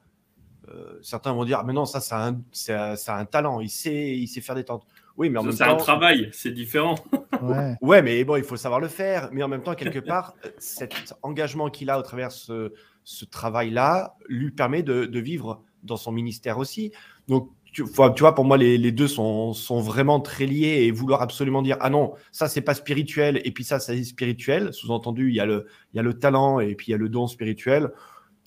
Certains 1.03 1.33
vont 1.33 1.45
dire, 1.45 1.59
ah, 1.59 1.63
mais 1.63 1.73
non, 1.73 1.85
ça, 1.85 1.99
c'est 1.99 2.15
un, 2.15 2.41
un, 2.69 2.95
un, 3.07 3.25
talent. 3.25 3.59
Il 3.59 3.69
sait, 3.69 4.17
il 4.17 4.27
sait 4.27 4.41
faire 4.41 4.55
des 4.55 4.63
tentes. 4.63 4.87
Oui, 5.17 5.29
mais 5.29 5.37
en 5.37 5.43
même 5.43 5.51
temps. 5.51 5.57
C'est 5.57 5.71
un 5.71 5.75
travail, 5.75 6.29
c'est 6.31 6.51
différent. 6.51 6.95
ouais. 7.41 7.75
ouais. 7.81 8.01
mais 8.01 8.23
bon, 8.23 8.37
il 8.37 8.43
faut 8.43 8.57
savoir 8.57 8.79
le 8.79 8.87
faire. 8.87 9.29
Mais 9.31 9.43
en 9.43 9.47
même 9.47 9.61
temps, 9.61 9.75
quelque 9.75 9.99
part, 9.99 10.33
cet 10.57 11.13
engagement 11.21 11.69
qu'il 11.69 11.89
a 11.89 11.99
au 11.99 12.01
travers 12.01 12.31
ce, 12.31 12.73
ce 13.03 13.25
travail-là 13.25 14.15
lui 14.27 14.51
permet 14.51 14.83
de, 14.83 15.05
de, 15.05 15.19
vivre 15.19 15.61
dans 15.83 15.97
son 15.97 16.11
ministère 16.11 16.57
aussi. 16.57 16.91
Donc, 17.27 17.51
tu, 17.73 17.83
tu 17.83 18.19
vois, 18.21 18.35
pour 18.35 18.45
moi, 18.45 18.55
les, 18.55 18.77
les 18.77 18.91
deux 18.91 19.07
sont, 19.07 19.53
sont, 19.53 19.81
vraiment 19.81 20.19
très 20.19 20.45
liés 20.45 20.83
et 20.83 20.91
vouloir 20.91 21.21
absolument 21.23 21.63
dire 21.63 21.77
ah 21.81 21.89
non, 21.89 22.13
ça 22.31 22.47
c'est 22.47 22.61
pas 22.61 22.75
spirituel 22.75 23.41
et 23.43 23.51
puis 23.51 23.63
ça 23.63 23.79
c'est 23.79 24.01
spirituel. 24.03 24.71
Sous-entendu, 24.71 25.29
il 25.29 25.35
y 25.35 25.39
a 25.39 25.45
le, 25.45 25.65
il 25.93 25.97
y 25.97 25.99
a 25.99 26.03
le 26.03 26.13
talent 26.13 26.59
et 26.59 26.75
puis 26.75 26.87
il 26.89 26.91
y 26.91 26.93
a 26.93 26.97
le 26.97 27.09
don 27.09 27.27
spirituel. 27.27 27.91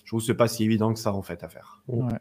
Je 0.04 0.10
trouve 0.10 0.20
que 0.20 0.26
c'est 0.26 0.34
pas 0.34 0.48
si 0.48 0.64
évident 0.64 0.94
que 0.94 1.00
ça 1.00 1.12
en 1.12 1.22
fait 1.22 1.42
à 1.42 1.48
faire. 1.48 1.82
Ouais. 1.88 2.14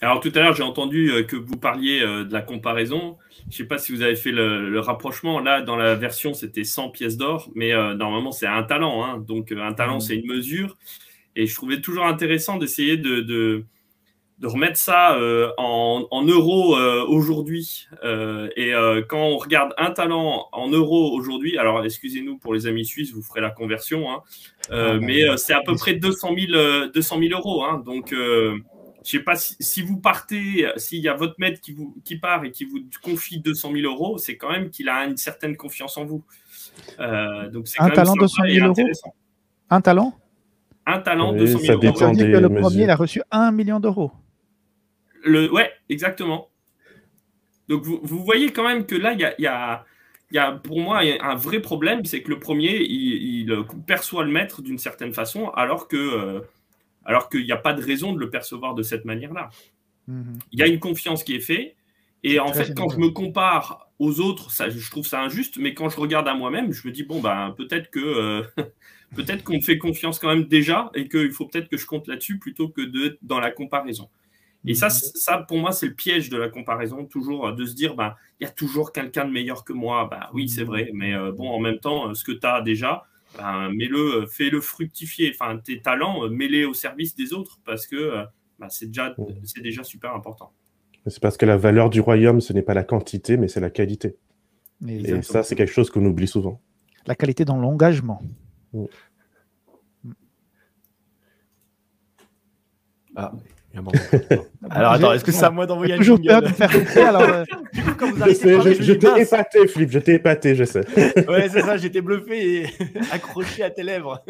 Alors 0.00 0.20
tout 0.20 0.32
à 0.34 0.40
l'heure, 0.40 0.54
j'ai 0.54 0.62
entendu 0.62 1.10
euh, 1.10 1.22
que 1.22 1.36
vous 1.36 1.56
parliez 1.56 2.00
euh, 2.00 2.24
de 2.24 2.32
la 2.32 2.42
comparaison. 2.42 3.16
Je 3.44 3.46
ne 3.46 3.52
sais 3.52 3.64
pas 3.64 3.78
si 3.78 3.92
vous 3.92 4.02
avez 4.02 4.16
fait 4.16 4.32
le, 4.32 4.78
rapprochement. 4.80 5.40
Là, 5.40 5.62
dans 5.62 5.76
la 5.76 5.94
version, 5.94 6.34
c'était 6.34 6.64
100 6.64 6.90
pièces 6.90 7.16
d'or, 7.16 7.50
mais 7.54 7.72
euh, 7.72 7.94
normalement, 7.94 8.32
c'est 8.32 8.46
un 8.46 8.62
talent. 8.62 9.04
Hein. 9.04 9.18
Donc 9.26 9.52
un 9.52 9.72
talent, 9.72 9.98
mmh. 9.98 10.00
c'est 10.00 10.16
une 10.16 10.26
mesure. 10.26 10.76
Et 11.36 11.46
je 11.46 11.54
trouvais 11.54 11.80
toujours 11.80 12.04
intéressant 12.06 12.58
d'essayer 12.58 12.96
de, 12.96 13.20
de, 13.20 13.64
remettre 14.42 14.76
ça 14.76 15.18
en, 15.56 16.06
en, 16.10 16.24
euros 16.24 16.76
aujourd'hui. 17.08 17.88
et 18.56 18.72
quand 19.08 19.20
on 19.20 19.38
regarde 19.38 19.72
un 19.78 19.90
talent 19.90 20.48
en 20.52 20.68
euros 20.68 21.12
aujourd'hui, 21.12 21.56
alors 21.56 21.82
excusez-nous 21.84 22.36
pour 22.38 22.52
les 22.54 22.66
amis 22.66 22.84
suisses, 22.84 23.12
vous 23.12 23.22
ferez 23.22 23.40
la 23.40 23.50
conversion, 23.50 24.10
hein. 24.12 24.22
ah, 24.70 24.98
mais 25.00 25.24
c'est 25.38 25.54
à 25.54 25.62
peu 25.64 25.74
près 25.74 25.94
200 25.94 26.34
000, 26.38 26.86
200 26.94 27.18
000 27.18 27.40
euros. 27.40 27.64
Hein. 27.64 27.82
Donc 27.84 28.14
je 29.04 29.10
sais 29.10 29.20
pas 29.20 29.36
si, 29.36 29.82
vous 29.82 29.98
partez, 29.98 30.66
s'il 30.76 31.00
y 31.00 31.08
a 31.08 31.14
votre 31.14 31.34
maître 31.38 31.60
qui, 31.60 31.72
vous, 31.72 31.94
qui 32.04 32.16
part 32.16 32.44
et 32.44 32.50
qui 32.50 32.64
vous 32.64 32.80
confie 33.02 33.38
200 33.38 33.72
000 33.72 33.92
euros, 33.92 34.16
c'est 34.16 34.36
quand 34.36 34.50
même 34.50 34.70
qu'il 34.70 34.88
a 34.88 35.04
une 35.04 35.18
certaine 35.18 35.56
confiance 35.56 35.98
en 35.98 36.06
vous. 36.06 36.24
Euh, 36.98 37.50
donc 37.50 37.66
un 37.78 37.90
talent 37.90 38.14
200 38.14 38.42
000 38.48 38.66
euros 38.66 38.90
Un 39.68 39.80
talent 39.82 40.18
Un 40.86 41.00
talent 41.00 41.32
200 41.34 41.58
000 41.58 41.72
euros. 41.74 41.96
Ça 41.96 42.10
dire 42.12 42.26
que 42.26 42.38
le 42.38 42.48
premier, 42.48 42.84
il 42.84 42.90
a 42.90 42.96
reçu 42.96 43.20
1 43.30 43.52
million 43.52 43.78
d'euros. 43.78 44.10
Le, 45.22 45.52
ouais, 45.52 45.70
exactement. 45.90 46.48
Donc 47.68 47.82
vous, 47.82 48.00
vous, 48.02 48.24
voyez 48.24 48.52
quand 48.52 48.66
même 48.66 48.86
que 48.86 48.94
là, 48.94 49.12
il 49.12 49.20
y 49.20 49.24
a, 49.24 49.34
y, 49.38 49.46
a, 49.46 49.84
y 50.32 50.38
a, 50.38 50.52
pour 50.52 50.80
moi 50.80 51.00
un 51.20 51.34
vrai 51.34 51.60
problème, 51.60 52.06
c'est 52.06 52.22
que 52.22 52.30
le 52.30 52.38
premier, 52.38 52.76
il, 52.80 53.48
il, 53.48 53.64
perçoit 53.86 54.24
le 54.24 54.30
maître 54.30 54.62
d'une 54.62 54.78
certaine 54.78 55.12
façon, 55.12 55.48
alors 55.50 55.88
que 55.88 55.96
euh, 55.96 56.40
alors 57.04 57.28
qu'il 57.28 57.44
n'y 57.44 57.52
a 57.52 57.56
pas 57.56 57.74
de 57.74 57.82
raison 57.82 58.12
de 58.12 58.18
le 58.18 58.30
percevoir 58.30 58.74
de 58.74 58.82
cette 58.82 59.04
manière-là. 59.04 59.50
Mhm. 60.08 60.38
Il 60.52 60.58
y 60.58 60.62
a 60.62 60.66
une 60.66 60.80
confiance 60.80 61.24
qui 61.24 61.34
est 61.34 61.40
faite, 61.40 61.76
et 62.24 62.40
en 62.40 62.52
fait, 62.52 62.74
quand 62.74 62.88
je 62.88 62.98
me 62.98 63.10
compare 63.10 63.90
aux 63.98 64.18
autres, 64.20 64.50
ça, 64.50 64.70
je 64.70 64.90
trouve 64.90 65.06
ça 65.06 65.20
injuste, 65.20 65.58
mais 65.58 65.74
quand 65.74 65.90
je 65.90 66.00
regarde 66.00 66.26
à 66.26 66.34
moi-même, 66.34 66.72
je 66.72 66.88
me 66.88 66.92
dis, 66.92 67.02
bon, 67.02 67.20
ben, 67.20 67.54
peut-être 67.56 67.90
que 67.90 68.00
euh, 68.00 68.42
peut-être 69.14 69.44
qu'on 69.44 69.56
me 69.56 69.60
fait 69.60 69.76
confiance 69.76 70.18
quand 70.18 70.28
même 70.28 70.44
déjà, 70.44 70.90
et 70.94 71.06
qu'il 71.06 71.30
faut 71.32 71.46
peut-être 71.46 71.68
que 71.68 71.76
je 71.76 71.86
compte 71.86 72.08
là-dessus 72.08 72.38
plutôt 72.38 72.68
que 72.68 72.80
de 72.80 73.18
dans 73.20 73.40
la 73.40 73.50
comparaison. 73.50 74.08
Et 74.66 74.74
ça, 74.74 74.86
mhm. 74.86 74.92
ça, 74.92 75.38
pour 75.46 75.58
moi, 75.58 75.72
c'est 75.72 75.86
le 75.86 75.94
piège 75.94 76.30
de 76.30 76.38
la 76.38 76.48
comparaison, 76.48 77.04
toujours 77.04 77.52
de 77.52 77.66
se 77.66 77.74
dire, 77.74 77.94
ben, 77.94 78.14
il 78.40 78.44
y 78.44 78.46
a 78.46 78.50
toujours 78.50 78.92
quelqu'un 78.92 79.26
de 79.26 79.30
meilleur 79.30 79.62
que 79.62 79.74
moi. 79.74 80.08
Bah 80.10 80.30
oui, 80.32 80.48
c'est 80.48 80.62
mhm. 80.62 80.66
vrai, 80.66 80.90
mais 80.94 81.14
euh, 81.14 81.30
bon, 81.30 81.50
en 81.50 81.60
même 81.60 81.78
temps, 81.78 82.14
ce 82.14 82.24
que 82.24 82.32
tu 82.32 82.46
as 82.46 82.62
déjà, 82.62 83.04
ben, 83.36 83.70
mets-le, 83.70 84.22
euh, 84.22 84.26
fais-le 84.26 84.60
fructifier. 84.60 85.32
Enfin, 85.34 85.58
tes 85.58 85.80
talents, 85.80 86.24
euh, 86.24 86.28
mets-les 86.28 86.64
au 86.64 86.74
service 86.74 87.14
des 87.14 87.32
autres 87.32 87.60
parce 87.64 87.86
que 87.86 87.96
euh, 87.96 88.24
ben, 88.58 88.68
c'est 88.68 88.86
déjà, 88.86 89.14
c'est 89.44 89.62
déjà 89.62 89.82
super 89.82 90.14
important. 90.14 90.52
C'est 91.06 91.20
parce 91.20 91.36
que 91.36 91.44
la 91.44 91.56
valeur 91.56 91.90
du 91.90 92.00
royaume, 92.00 92.40
ce 92.40 92.52
n'est 92.52 92.62
pas 92.62 92.74
la 92.74 92.84
quantité, 92.84 93.36
mais 93.36 93.48
c'est 93.48 93.60
la 93.60 93.70
qualité. 93.70 94.16
Et 94.86 95.22
ça, 95.22 95.42
c'est 95.42 95.54
quelque 95.54 95.72
chose 95.72 95.90
qu'on 95.90 96.04
oublie 96.04 96.26
souvent. 96.26 96.60
La 97.06 97.14
qualité 97.14 97.44
dans 97.44 97.58
l'engagement. 97.58 98.22
Mm. 98.72 98.84
Ah, 103.16 103.32
alors 104.70 104.92
attends, 104.92 105.12
est-ce 105.12 105.24
que 105.24 105.32
c'est 105.32 105.44
à 105.44 105.50
moi 105.50 105.66
d'envoyer 105.66 105.94
un 105.94 105.98
Toujours 105.98 106.20
peur 106.20 106.42
de 106.42 106.48
faire 106.48 107.08
alors. 107.08 107.22
Euh... 107.22 107.44
je, 107.74 108.92
t'ai 108.92 109.22
épaté, 109.22 109.66
Philippe, 109.66 109.90
je 109.90 109.98
t'ai 109.98 110.14
épaté, 110.14 110.54
je 110.54 110.64
sais. 110.64 110.84
ouais, 111.28 111.48
c'est 111.48 111.62
ça, 111.62 111.76
j'étais 111.76 112.00
bluffé 112.00 112.62
et 112.62 112.66
accroché 113.10 113.62
à 113.62 113.70
tes 113.70 113.82
lèvres. 113.82 114.24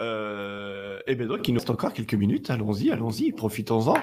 Euh, 0.00 0.98
et 1.00 1.12
eh 1.12 1.14
bien 1.14 1.26
donc, 1.26 1.46
il 1.46 1.52
nous 1.52 1.60
reste 1.60 1.70
encore 1.70 1.92
quelques 1.92 2.14
minutes. 2.14 2.48
Allons-y, 2.50 2.90
allons-y, 2.90 3.32
profitons-en. 3.32 3.96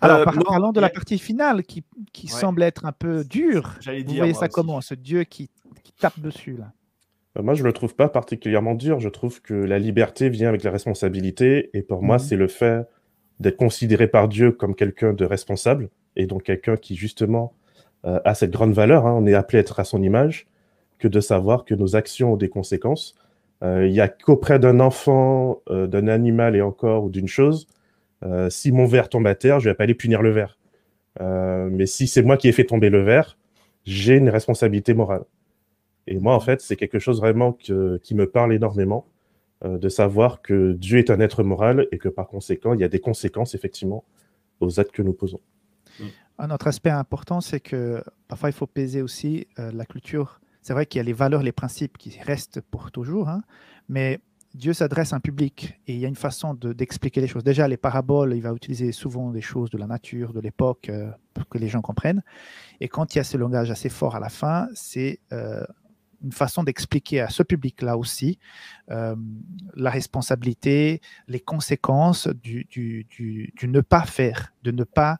Alors, 0.00 0.18
euh, 0.18 0.24
parlant 0.24 0.72
de 0.72 0.80
la 0.80 0.90
partie 0.90 1.18
finale 1.18 1.62
qui, 1.62 1.82
qui 2.12 2.28
semble 2.28 2.62
être 2.62 2.84
un 2.84 2.92
peu 2.92 3.24
dure, 3.24 3.74
vous 3.86 4.14
voyez 4.14 4.34
ça 4.34 4.48
comment 4.48 4.80
Ce 4.80 4.94
Dieu 4.94 5.24
qui, 5.24 5.50
qui 5.82 5.92
tape 5.92 6.20
dessus 6.20 6.56
là? 6.58 6.72
Moi, 7.42 7.54
je 7.54 7.62
ne 7.62 7.66
le 7.66 7.72
trouve 7.72 7.94
pas 7.94 8.08
particulièrement 8.08 8.74
dur. 8.74 9.00
Je 9.00 9.08
trouve 9.08 9.40
que 9.42 9.54
la 9.54 9.78
liberté 9.78 10.28
vient 10.28 10.48
avec 10.48 10.62
la 10.62 10.70
responsabilité. 10.70 11.70
Et 11.74 11.82
pour 11.82 12.02
moi, 12.02 12.16
mhm. 12.16 12.20
c'est 12.20 12.36
le 12.36 12.48
fait 12.48 12.86
d'être 13.40 13.56
considéré 13.56 14.08
par 14.08 14.28
Dieu 14.28 14.52
comme 14.52 14.74
quelqu'un 14.74 15.12
de 15.12 15.24
responsable. 15.24 15.90
Et 16.16 16.26
donc 16.26 16.42
quelqu'un 16.42 16.76
qui, 16.76 16.96
justement, 16.96 17.54
euh, 18.04 18.20
a 18.24 18.34
cette 18.34 18.50
grande 18.50 18.72
valeur. 18.72 19.06
Hein. 19.06 19.14
On 19.16 19.26
est 19.26 19.34
appelé 19.34 19.58
à 19.58 19.60
être 19.60 19.80
à 19.80 19.84
son 19.84 20.02
image. 20.02 20.46
Que 20.98 21.06
de 21.06 21.20
savoir 21.20 21.64
que 21.64 21.76
nos 21.76 21.94
actions 21.94 22.32
ont 22.32 22.36
des 22.36 22.48
conséquences. 22.48 23.14
Euh, 23.62 23.86
il 23.86 23.92
n'y 23.92 24.00
a 24.00 24.08
qu'auprès 24.08 24.58
d'un 24.58 24.80
enfant, 24.80 25.62
d'un 25.68 26.08
animal 26.08 26.56
et 26.56 26.62
encore, 26.62 27.04
ou 27.04 27.10
d'une 27.10 27.28
chose, 27.28 27.68
si 28.48 28.72
mon 28.72 28.84
verre 28.86 29.08
tombe 29.08 29.28
à 29.28 29.36
terre, 29.36 29.60
je 29.60 29.68
ne 29.68 29.72
vais 29.72 29.76
pas 29.76 29.84
aller 29.84 29.94
punir 29.94 30.22
le 30.22 30.30
verre. 30.30 30.58
mais 31.20 31.86
si 31.86 32.08
c'est 32.08 32.22
moi 32.22 32.36
qui 32.36 32.48
ai 32.48 32.52
fait 32.52 32.64
tomber 32.64 32.90
le 32.90 33.00
verre, 33.00 33.38
j'ai 33.84 34.16
une 34.16 34.28
responsabilité 34.28 34.92
morale. 34.92 35.22
Et 36.10 36.18
moi, 36.18 36.34
en 36.34 36.40
fait, 36.40 36.62
c'est 36.62 36.76
quelque 36.76 36.98
chose 36.98 37.20
vraiment 37.20 37.52
qui 37.52 38.14
me 38.14 38.26
parle 38.26 38.54
énormément, 38.54 39.06
euh, 39.64 39.76
de 39.76 39.88
savoir 39.90 40.40
que 40.40 40.72
Dieu 40.72 40.98
est 40.98 41.10
un 41.10 41.20
être 41.20 41.42
moral 41.42 41.86
et 41.92 41.98
que 41.98 42.08
par 42.08 42.28
conséquent, 42.28 42.72
il 42.72 42.80
y 42.80 42.84
a 42.84 42.88
des 42.88 42.98
conséquences, 42.98 43.54
effectivement, 43.54 44.04
aux 44.60 44.80
actes 44.80 44.92
que 44.92 45.02
nous 45.02 45.12
posons. 45.12 45.40
Un 46.38 46.50
autre 46.50 46.66
aspect 46.66 46.90
important, 46.90 47.42
c'est 47.42 47.60
que 47.60 48.02
parfois, 48.26 48.48
il 48.48 48.52
faut 48.52 48.66
peser 48.66 49.02
aussi 49.02 49.48
euh, 49.58 49.70
la 49.72 49.84
culture. 49.84 50.40
C'est 50.62 50.72
vrai 50.72 50.86
qu'il 50.86 50.98
y 50.98 51.00
a 51.00 51.04
les 51.04 51.12
valeurs, 51.12 51.42
les 51.42 51.52
principes 51.52 51.98
qui 51.98 52.18
restent 52.20 52.62
pour 52.62 52.90
toujours, 52.90 53.28
hein, 53.28 53.42
mais 53.88 54.20
Dieu 54.54 54.72
s'adresse 54.72 55.12
à 55.12 55.16
un 55.16 55.20
public 55.20 55.78
et 55.86 55.92
il 55.92 55.98
y 55.98 56.06
a 56.06 56.08
une 56.08 56.16
façon 56.16 56.54
d'expliquer 56.54 57.20
les 57.20 57.26
choses. 57.26 57.44
Déjà, 57.44 57.68
les 57.68 57.76
paraboles, 57.76 58.34
il 58.34 58.40
va 58.40 58.52
utiliser 58.52 58.92
souvent 58.92 59.30
des 59.30 59.42
choses 59.42 59.68
de 59.68 59.76
la 59.76 59.86
nature, 59.86 60.32
de 60.32 60.40
l'époque, 60.40 60.88
euh, 60.88 61.10
pour 61.34 61.48
que 61.48 61.58
les 61.58 61.68
gens 61.68 61.82
comprennent. 61.82 62.22
Et 62.80 62.88
quand 62.88 63.14
il 63.14 63.18
y 63.18 63.20
a 63.20 63.24
ce 63.24 63.36
langage 63.36 63.70
assez 63.70 63.90
fort 63.90 64.16
à 64.16 64.20
la 64.20 64.30
fin, 64.30 64.68
c'est 64.72 65.20
une 66.24 66.32
façon 66.32 66.62
d'expliquer 66.64 67.20
à 67.20 67.28
ce 67.28 67.42
public-là 67.42 67.96
aussi 67.96 68.38
euh, 68.90 69.14
la 69.74 69.90
responsabilité, 69.90 71.00
les 71.28 71.40
conséquences 71.40 72.28
du, 72.28 72.66
du, 72.70 73.04
du, 73.04 73.52
ne 73.62 73.80
pas 73.80 74.02
faire, 74.02 74.52
de 74.62 74.70
ne 74.70 74.84
pas, 74.84 75.18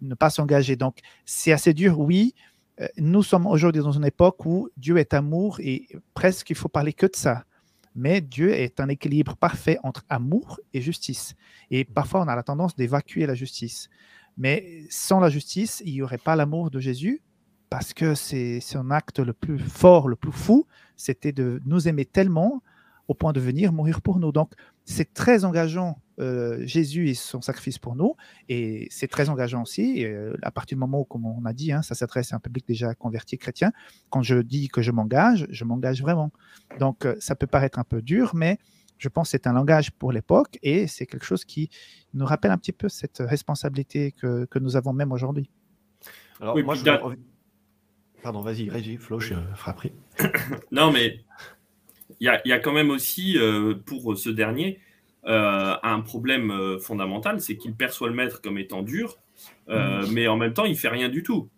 ne 0.00 0.14
pas 0.14 0.30
s'engager. 0.30 0.76
Donc, 0.76 0.98
c'est 1.24 1.52
assez 1.52 1.74
dur, 1.74 2.00
oui. 2.00 2.34
Euh, 2.80 2.88
nous 2.96 3.22
sommes 3.22 3.46
aujourd'hui 3.46 3.82
dans 3.82 3.92
une 3.92 4.04
époque 4.04 4.44
où 4.46 4.68
Dieu 4.76 4.96
est 4.96 5.14
amour 5.14 5.60
et 5.60 5.88
presque 6.14 6.50
il 6.50 6.56
faut 6.56 6.68
parler 6.68 6.92
que 6.92 7.06
de 7.06 7.16
ça. 7.16 7.44
Mais 7.94 8.20
Dieu 8.20 8.52
est 8.52 8.80
un 8.80 8.88
équilibre 8.88 9.36
parfait 9.36 9.78
entre 9.84 10.04
amour 10.08 10.58
et 10.72 10.80
justice. 10.80 11.34
Et 11.70 11.84
parfois, 11.84 12.22
on 12.22 12.28
a 12.28 12.34
la 12.34 12.42
tendance 12.42 12.74
d'évacuer 12.74 13.26
la 13.26 13.34
justice. 13.34 13.88
Mais 14.36 14.82
sans 14.90 15.20
la 15.20 15.28
justice, 15.28 15.80
il 15.84 15.92
n'y 15.92 16.02
aurait 16.02 16.18
pas 16.18 16.34
l'amour 16.34 16.70
de 16.70 16.80
Jésus, 16.80 17.22
parce 17.74 17.92
que 17.92 18.14
c'est 18.14 18.60
son 18.60 18.92
acte 18.92 19.18
le 19.18 19.32
plus 19.32 19.58
fort, 19.58 20.06
le 20.06 20.14
plus 20.14 20.30
fou, 20.30 20.64
c'était 20.94 21.32
de 21.32 21.60
nous 21.66 21.88
aimer 21.88 22.04
tellement 22.04 22.62
au 23.08 23.14
point 23.14 23.32
de 23.32 23.40
venir 23.40 23.72
mourir 23.72 24.00
pour 24.00 24.20
nous. 24.20 24.30
Donc, 24.30 24.52
c'est 24.84 25.12
très 25.12 25.44
engageant, 25.44 26.00
euh, 26.20 26.64
Jésus 26.64 27.08
et 27.08 27.14
son 27.14 27.40
sacrifice 27.40 27.78
pour 27.80 27.96
nous, 27.96 28.14
et 28.48 28.86
c'est 28.92 29.08
très 29.08 29.28
engageant 29.28 29.62
aussi, 29.62 30.04
euh, 30.04 30.36
à 30.42 30.52
partir 30.52 30.76
du 30.76 30.80
moment 30.82 31.00
où, 31.00 31.04
comme 31.04 31.26
on 31.26 31.44
a 31.44 31.52
dit, 31.52 31.72
hein, 31.72 31.82
ça 31.82 31.96
s'adresse 31.96 32.32
à 32.32 32.36
un 32.36 32.38
public 32.38 32.64
déjà 32.64 32.94
converti 32.94 33.38
chrétien, 33.38 33.72
quand 34.08 34.22
je 34.22 34.36
dis 34.36 34.68
que 34.68 34.80
je 34.80 34.92
m'engage, 34.92 35.48
je 35.50 35.64
m'engage 35.64 36.00
vraiment. 36.00 36.30
Donc, 36.78 37.04
euh, 37.04 37.16
ça 37.18 37.34
peut 37.34 37.48
paraître 37.48 37.80
un 37.80 37.84
peu 37.84 38.02
dur, 38.02 38.36
mais 38.36 38.58
je 38.98 39.08
pense 39.08 39.26
que 39.26 39.30
c'est 39.32 39.48
un 39.48 39.52
langage 39.52 39.90
pour 39.90 40.12
l'époque, 40.12 40.60
et 40.62 40.86
c'est 40.86 41.06
quelque 41.06 41.26
chose 41.26 41.44
qui 41.44 41.70
nous 42.12 42.24
rappelle 42.24 42.52
un 42.52 42.58
petit 42.58 42.70
peu 42.70 42.88
cette 42.88 43.18
responsabilité 43.18 44.12
que, 44.12 44.44
que 44.44 44.60
nous 44.60 44.76
avons 44.76 44.92
même 44.92 45.10
aujourd'hui. 45.10 45.50
Alors, 46.40 46.56
moi, 46.62 46.76
je... 46.76 46.84
Pardon, 48.24 48.40
vas-y, 48.40 48.70
Régis, 48.70 48.98
Flo, 48.98 49.20
je 49.20 49.34
frapperai. 49.54 49.92
non, 50.72 50.90
mais 50.90 51.20
il 52.20 52.26
y, 52.26 52.48
y 52.48 52.52
a, 52.52 52.58
quand 52.58 52.72
même 52.72 52.88
aussi, 52.88 53.36
euh, 53.36 53.74
pour 53.74 54.16
ce 54.16 54.30
dernier, 54.30 54.80
euh, 55.26 55.76
un 55.82 56.00
problème 56.00 56.50
euh, 56.50 56.78
fondamental, 56.78 57.42
c'est 57.42 57.58
qu'il 57.58 57.74
perçoit 57.74 58.08
le 58.08 58.14
maître 58.14 58.40
comme 58.40 58.56
étant 58.56 58.80
dur, 58.80 59.18
mm. 59.68 60.06
mais 60.10 60.26
en 60.26 60.38
même 60.38 60.54
temps, 60.54 60.64
il 60.64 60.74
fait 60.74 60.88
rien 60.88 61.10
du 61.10 61.22
tout. 61.22 61.50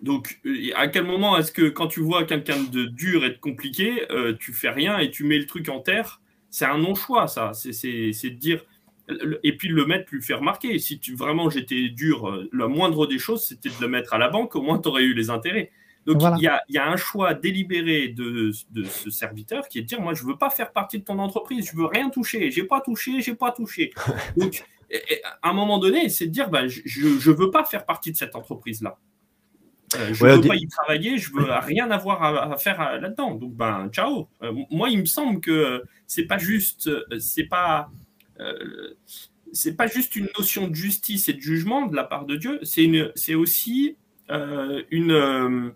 Donc, 0.00 0.40
à 0.74 0.88
quel 0.88 1.04
moment 1.04 1.36
est-ce 1.36 1.52
que 1.52 1.68
quand 1.68 1.86
tu 1.86 2.00
vois 2.00 2.24
quelqu'un 2.24 2.62
de 2.62 2.86
dur 2.86 3.22
et 3.26 3.30
de 3.30 3.38
compliqué, 3.38 4.06
tu 4.40 4.54
fais 4.54 4.70
rien 4.70 4.98
et 4.98 5.10
tu 5.10 5.24
mets 5.24 5.38
le 5.38 5.44
truc 5.44 5.68
en 5.68 5.80
terre? 5.80 6.22
C'est 6.48 6.64
un 6.64 6.78
non-choix, 6.78 7.28
ça. 7.28 7.52
C'est 7.52 7.80
de 7.82 8.38
dire. 8.38 8.64
Et 9.42 9.54
puis 9.54 9.68
le 9.68 9.84
maître 9.84 10.06
lui 10.12 10.22
fait 10.22 10.34
remarquer. 10.34 10.78
Si 10.78 10.98
tu, 10.98 11.14
vraiment 11.14 11.50
j'étais 11.50 11.90
dur, 11.90 12.48
la 12.52 12.68
moindre 12.68 13.06
des 13.06 13.18
choses, 13.18 13.46
c'était 13.46 13.68
de 13.68 13.80
le 13.82 13.88
mettre 13.88 14.14
à 14.14 14.18
la 14.18 14.30
banque, 14.30 14.56
au 14.56 14.62
moins 14.62 14.78
tu 14.78 14.88
aurais 14.88 15.04
eu 15.04 15.12
les 15.12 15.28
intérêts. 15.28 15.72
Donc 16.06 16.22
il, 16.38 16.50
y 16.68 16.78
a, 16.78 16.88
un 16.88 16.96
choix 16.96 17.34
délibéré 17.34 18.08
de, 18.08 18.52
ce 18.52 19.10
serviteur 19.10 19.68
qui 19.68 19.80
est 19.80 19.82
de 19.82 19.86
dire 19.86 20.00
moi 20.00 20.14
je 20.14 20.24
veux 20.24 20.38
pas 20.38 20.50
faire 20.50 20.72
partie 20.72 21.00
de 21.00 21.04
ton 21.04 21.18
entreprise, 21.18 21.68
je 21.70 21.76
veux 21.76 21.86
rien 21.86 22.10
toucher, 22.10 22.50
j'ai 22.50 22.64
pas 22.64 22.80
touché, 22.80 23.20
j'ai 23.20 23.34
pas 23.34 23.50
touché. 23.50 23.92
Donc 24.36 24.64
à 25.42 25.50
un 25.50 25.52
moment 25.52 25.78
donné, 25.78 26.08
c'est 26.08 26.26
de 26.26 26.30
dire 26.30 26.48
bah, 26.48 26.68
je 26.68 26.80
je 26.86 27.30
veux 27.30 27.50
pas 27.50 27.64
faire 27.64 27.84
partie 27.84 28.12
de 28.12 28.16
cette 28.16 28.36
entreprise 28.36 28.82
là. 28.82 28.96
Euh, 29.94 30.12
je 30.12 30.24
ne 30.24 30.32
veux 30.32 30.48
pas 30.48 30.56
y 30.56 30.66
travailler, 30.66 31.16
je 31.18 31.32
veux 31.32 31.44
rien 31.44 31.90
avoir 31.90 32.22
à, 32.22 32.56
faire 32.56 32.80
euh, 32.80 32.98
là-dedans. 32.98 33.34
Donc 33.34 33.54
ben 33.54 33.88
ciao. 33.90 34.28
Euh, 34.42 34.52
moi 34.70 34.88
il 34.88 35.00
me 35.00 35.04
semble 35.04 35.40
que 35.40 35.82
c'est 36.06 36.24
pas 36.24 36.38
juste, 36.38 36.90
c'est 37.18 37.44
pas 37.44 37.90
c'est 39.52 39.76
pas 39.76 39.86
juste 39.86 40.14
une 40.16 40.28
notion 40.38 40.68
de 40.68 40.74
justice 40.74 41.28
et 41.28 41.32
de 41.32 41.40
jugement 41.40 41.86
de 41.86 41.96
la 41.96 42.04
part 42.04 42.26
de 42.26 42.36
Dieu, 42.36 42.60
c'est 42.62 43.34
aussi 43.34 43.96
une 44.28 45.72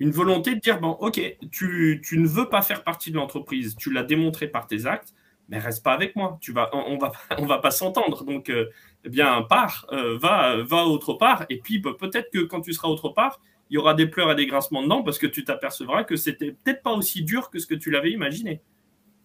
une 0.00 0.10
volonté 0.10 0.54
de 0.54 0.60
dire 0.60 0.80
bon, 0.80 0.90
ok, 0.90 1.20
tu, 1.52 2.02
ne 2.12 2.26
veux 2.26 2.48
pas 2.48 2.62
faire 2.62 2.82
partie 2.82 3.10
de 3.10 3.16
l'entreprise, 3.16 3.76
tu 3.76 3.92
l'as 3.92 4.02
démontré 4.02 4.48
par 4.48 4.66
tes 4.66 4.86
actes, 4.86 5.14
mais 5.48 5.58
reste 5.58 5.84
pas 5.84 5.92
avec 5.92 6.16
moi. 6.16 6.38
Tu 6.40 6.52
vas, 6.52 6.70
on, 6.72 6.96
va, 6.96 7.12
on 7.38 7.46
va 7.46 7.58
pas 7.58 7.70
s'entendre. 7.70 8.24
Donc, 8.24 8.48
euh, 8.48 8.70
eh 9.04 9.10
bien, 9.10 9.42
pars, 9.42 9.86
euh, 9.92 10.18
va, 10.18 10.62
va 10.62 10.86
autre 10.86 11.14
part. 11.14 11.44
Et 11.50 11.58
puis, 11.58 11.78
bah, 11.78 11.92
peut-être 11.98 12.30
que 12.32 12.40
quand 12.40 12.62
tu 12.62 12.72
seras 12.72 12.88
autre 12.88 13.10
part, 13.10 13.40
il 13.68 13.74
y 13.74 13.78
aura 13.78 13.94
des 13.94 14.06
pleurs 14.06 14.32
et 14.32 14.34
des 14.34 14.46
grincements 14.46 14.82
dedans 14.82 15.02
parce 15.02 15.18
que 15.18 15.26
tu 15.26 15.44
t'apercevras 15.44 16.04
que 16.04 16.16
c'était 16.16 16.52
peut-être 16.52 16.82
pas 16.82 16.92
aussi 16.92 17.22
dur 17.22 17.50
que 17.50 17.58
ce 17.58 17.66
que 17.66 17.74
tu 17.74 17.90
l'avais 17.90 18.10
imaginé. 18.10 18.62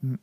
Mm. 0.04 0.16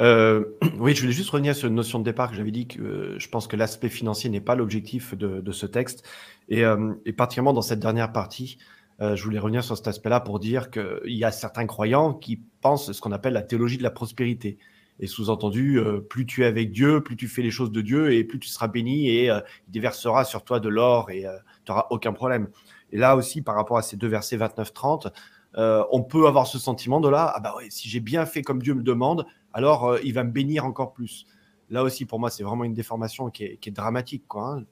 Euh, 0.00 0.44
oui, 0.78 0.94
je 0.94 1.00
voulais 1.02 1.12
juste 1.12 1.30
revenir 1.30 1.54
sur 1.54 1.68
une 1.68 1.74
notion 1.74 1.98
de 1.98 2.04
départ 2.04 2.30
que 2.30 2.36
j'avais 2.36 2.50
dit 2.50 2.66
que 2.66 2.80
euh, 2.80 3.18
je 3.18 3.28
pense 3.28 3.46
que 3.46 3.56
l'aspect 3.56 3.88
financier 3.88 4.30
n'est 4.30 4.40
pas 4.40 4.54
l'objectif 4.54 5.14
de, 5.14 5.52
ce 5.52 5.66
texte. 5.66 6.06
Et, 6.48 6.64
euh, 6.64 6.94
et, 7.06 7.12
particulièrement 7.12 7.52
dans 7.52 7.62
cette 7.62 7.80
dernière 7.80 8.12
partie, 8.12 8.58
je 9.00 9.22
voulais 9.24 9.40
revenir 9.40 9.64
sur 9.64 9.76
cet 9.76 9.88
aspect-là 9.88 10.20
pour 10.20 10.38
dire 10.38 10.70
qu'il 10.70 11.00
y 11.06 11.24
a 11.24 11.32
certains 11.32 11.66
croyants 11.66 12.14
qui 12.14 12.40
pensent 12.60 12.92
ce 12.92 13.00
qu'on 13.00 13.10
appelle 13.10 13.32
la 13.32 13.42
théologie 13.42 13.76
de 13.76 13.82
la 13.82 13.90
prospérité. 13.90 14.56
Et 15.00 15.08
sous-entendu, 15.08 15.80
plus 16.08 16.26
tu 16.26 16.44
es 16.44 16.46
avec 16.46 16.70
Dieu, 16.70 17.02
plus 17.02 17.16
tu 17.16 17.26
fais 17.26 17.42
les 17.42 17.50
choses 17.50 17.72
de 17.72 17.80
Dieu 17.80 18.12
et 18.12 18.22
plus 18.22 18.38
tu 18.38 18.48
seras 18.48 18.68
béni 18.68 19.08
et 19.08 19.26
il 19.26 19.42
déversera 19.72 20.24
sur 20.24 20.44
toi 20.44 20.60
de 20.60 20.68
l'or 20.68 21.10
et 21.10 21.26
tu 21.64 21.72
n'auras 21.72 21.88
aucun 21.90 22.12
problème. 22.12 22.48
Et 22.92 22.96
là 22.96 23.16
aussi, 23.16 23.42
par 23.42 23.56
rapport 23.56 23.78
à 23.78 23.82
ces 23.82 23.96
deux 23.96 24.06
versets 24.06 24.36
29-30, 24.36 25.10
on 25.56 26.02
peut 26.02 26.26
avoir 26.26 26.46
ce 26.46 26.58
sentiment 26.58 27.00
de 27.00 27.08
là, 27.08 27.32
ah 27.34 27.40
bah 27.40 27.54
si 27.68 27.88
j'ai 27.88 28.00
bien 28.00 28.26
fait 28.26 28.42
comme 28.42 28.60
Dieu 28.60 28.74
me 28.74 28.82
demande, 28.82 29.26
alors 29.54 29.84
euh, 29.84 29.98
il 30.04 30.12
va 30.12 30.24
me 30.24 30.30
bénir 30.30 30.66
encore 30.66 30.92
plus. 30.92 31.26
Là 31.70 31.82
aussi, 31.82 32.04
pour 32.04 32.20
moi, 32.20 32.28
c'est 32.28 32.42
vraiment 32.42 32.64
une 32.64 32.74
déformation 32.74 33.30
qui 33.30 33.44
est, 33.44 33.70
dramatique 33.70 34.24
quoi, 34.28 34.58
hein, 34.58 34.64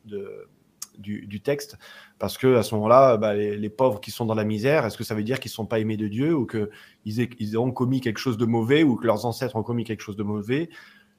du, 0.99 1.41
texte, 1.41 1.79
parce 2.19 2.37
que 2.37 2.57
à 2.57 2.63
ce 2.63 2.75
moment-là, 2.75 3.17
bah, 3.17 3.33
les, 3.35 3.71
pauvres 3.71 3.99
qui 3.99 4.11
sont 4.11 4.27
dans 4.27 4.35
la 4.35 4.45
misère, 4.45 4.85
est-ce 4.85 4.99
que 4.99 5.05
ça 5.05 5.15
veut 5.15 5.23
dire 5.23 5.41
qu'ils 5.41 5.49
ne 5.49 5.55
sont 5.55 5.67
pas 5.67 5.79
aimés 5.79 5.97
de 5.97 6.07
Dieu 6.07 6.35
ou 6.35 6.47
qu'ils 6.47 6.69
ils 7.07 7.59
ont 7.59 7.71
commis 7.71 8.03
quelque 8.03 8.19
chose 8.19 8.37
de 8.37 8.45
mauvais 8.45 8.83
ou 8.83 8.97
que 8.97 9.07
leurs 9.07 9.25
ancêtres 9.25 9.57
ont 9.57 9.63
commis 9.63 9.85
quelque 9.85 10.03
chose 10.03 10.17
de 10.17 10.23
mauvais? 10.23 10.69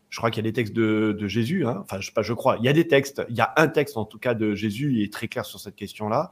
Je 0.10 0.18
crois 0.20 0.30
qu'il 0.30 0.46
y 0.46 0.48
a 0.48 0.50
des 0.52 0.54
textes 0.54 0.76
de, 0.76 1.28
Jésus, 1.28 1.66
hein. 1.66 1.80
enfin, 1.82 2.00
je 2.00 2.12
pas, 2.12 2.22
je 2.22 2.34
crois. 2.34 2.58
Il 2.60 2.66
y 2.66 2.70
a 2.70 2.74
des 2.74 2.88
textes, 2.88 3.24
il 3.30 3.36
y 3.36 3.42
a 3.42 3.52
un 3.58 3.68
texte 3.68 3.98
en 3.98 4.06
tout 4.06 4.20
cas 4.20 4.36
de 4.36 4.54
Jésus, 4.54 4.94
il 4.94 5.02
est 5.02 5.12
très 5.12 5.28
clair 5.28 5.44
sur 5.44 5.60
cette 5.60 5.76
question-là. 5.76 6.32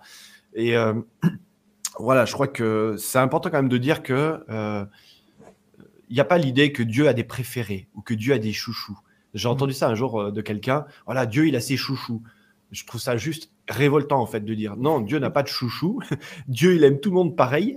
Et 0.53 0.77
euh, 0.77 0.93
voilà, 1.99 2.25
je 2.25 2.33
crois 2.33 2.47
que 2.47 2.95
c'est 2.97 3.19
important 3.19 3.49
quand 3.49 3.57
même 3.57 3.69
de 3.69 3.77
dire 3.77 4.03
que 4.03 4.43
euh, 4.49 4.85
il 6.09 6.13
n'y 6.13 6.19
a 6.19 6.25
pas 6.25 6.37
l'idée 6.37 6.71
que 6.71 6.83
Dieu 6.83 7.07
a 7.07 7.13
des 7.13 7.23
préférés 7.23 7.87
ou 7.95 8.01
que 8.01 8.13
Dieu 8.13 8.33
a 8.33 8.37
des 8.37 8.53
chouchous. 8.53 8.99
J'ai 9.33 9.47
mm. 9.47 9.51
entendu 9.51 9.73
ça 9.73 9.87
un 9.89 9.95
jour 9.95 10.19
euh, 10.19 10.31
de 10.31 10.41
quelqu'un. 10.41 10.85
Voilà, 11.05 11.25
Dieu, 11.25 11.47
il 11.47 11.55
a 11.55 11.61
ses 11.61 11.77
chouchous. 11.77 12.21
Je 12.71 12.85
trouve 12.85 13.01
ça 13.01 13.17
juste 13.17 13.51
révoltant, 13.67 14.21
en 14.21 14.25
fait, 14.25 14.41
de 14.41 14.53
dire 14.53 14.77
non, 14.77 15.01
Dieu 15.01 15.19
n'a 15.19 15.29
pas 15.29 15.43
de 15.43 15.47
chouchou. 15.47 16.01
Dieu, 16.47 16.75
il 16.75 16.83
aime 16.83 16.99
tout 16.99 17.09
le 17.09 17.15
monde 17.15 17.35
pareil. 17.35 17.75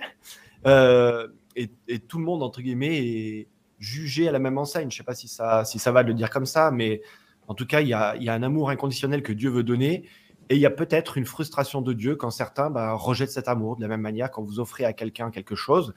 Euh, 0.67 1.29
et, 1.57 1.69
tout 2.01 2.19
le 2.19 2.25
monde, 2.25 2.43
entre 2.43 2.63
guillemets, 2.63 2.99
est 2.99 3.49
jugé 3.79 4.29
à 4.29 4.33
la 4.33 4.39
même 4.39 4.59
enseigne. 4.59 4.91
Je 4.91 4.97
ne 4.97 4.99
sais 4.99 5.05
pas 5.05 5.15
si 5.15 5.29
ça, 5.29 5.65
si 5.65 5.79
ça 5.79 5.93
va 5.93 6.03
de 6.03 6.09
le 6.09 6.15
dire 6.15 6.31
comme 6.31 6.47
ça, 6.47 6.71
mais 6.71 7.03
en 7.47 7.55
tout 7.55 7.67
cas, 7.67 7.81
il 7.81 7.89
y 7.89 7.93
a, 7.93 8.15
un 8.15 8.43
amour 8.43 8.71
inconditionnel 8.71 9.23
que 9.23 9.33
Dieu 9.33 9.51
veut 9.51 9.63
donner. 9.63 10.05
Et 10.51 10.57
il 10.57 10.61
y 10.61 10.67
a 10.67 10.71
peut-être 10.71 11.17
une 11.17 11.25
frustration 11.25 11.81
de 11.81 11.93
Dieu 11.93 12.17
quand 12.17 12.31
certains 12.31 12.71
bah, 12.71 12.93
rejettent 12.93 13.31
cet 13.31 13.49
amour. 13.49 13.77
De 13.77 13.83
la 13.83 13.89
même 13.89 14.01
manière, 14.01 14.31
quand 14.31 14.43
vous 14.43 14.61
offrez 14.61 14.85
à 14.85 14.93
quelqu'un 14.93 15.31
quelque 15.31 15.55
chose, 15.55 15.95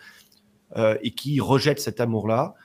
euh, 0.76 0.98
et 1.02 1.12
qui 1.12 1.40
rejette 1.40 1.80
cet 1.80 2.02
amour-là, 2.02 2.56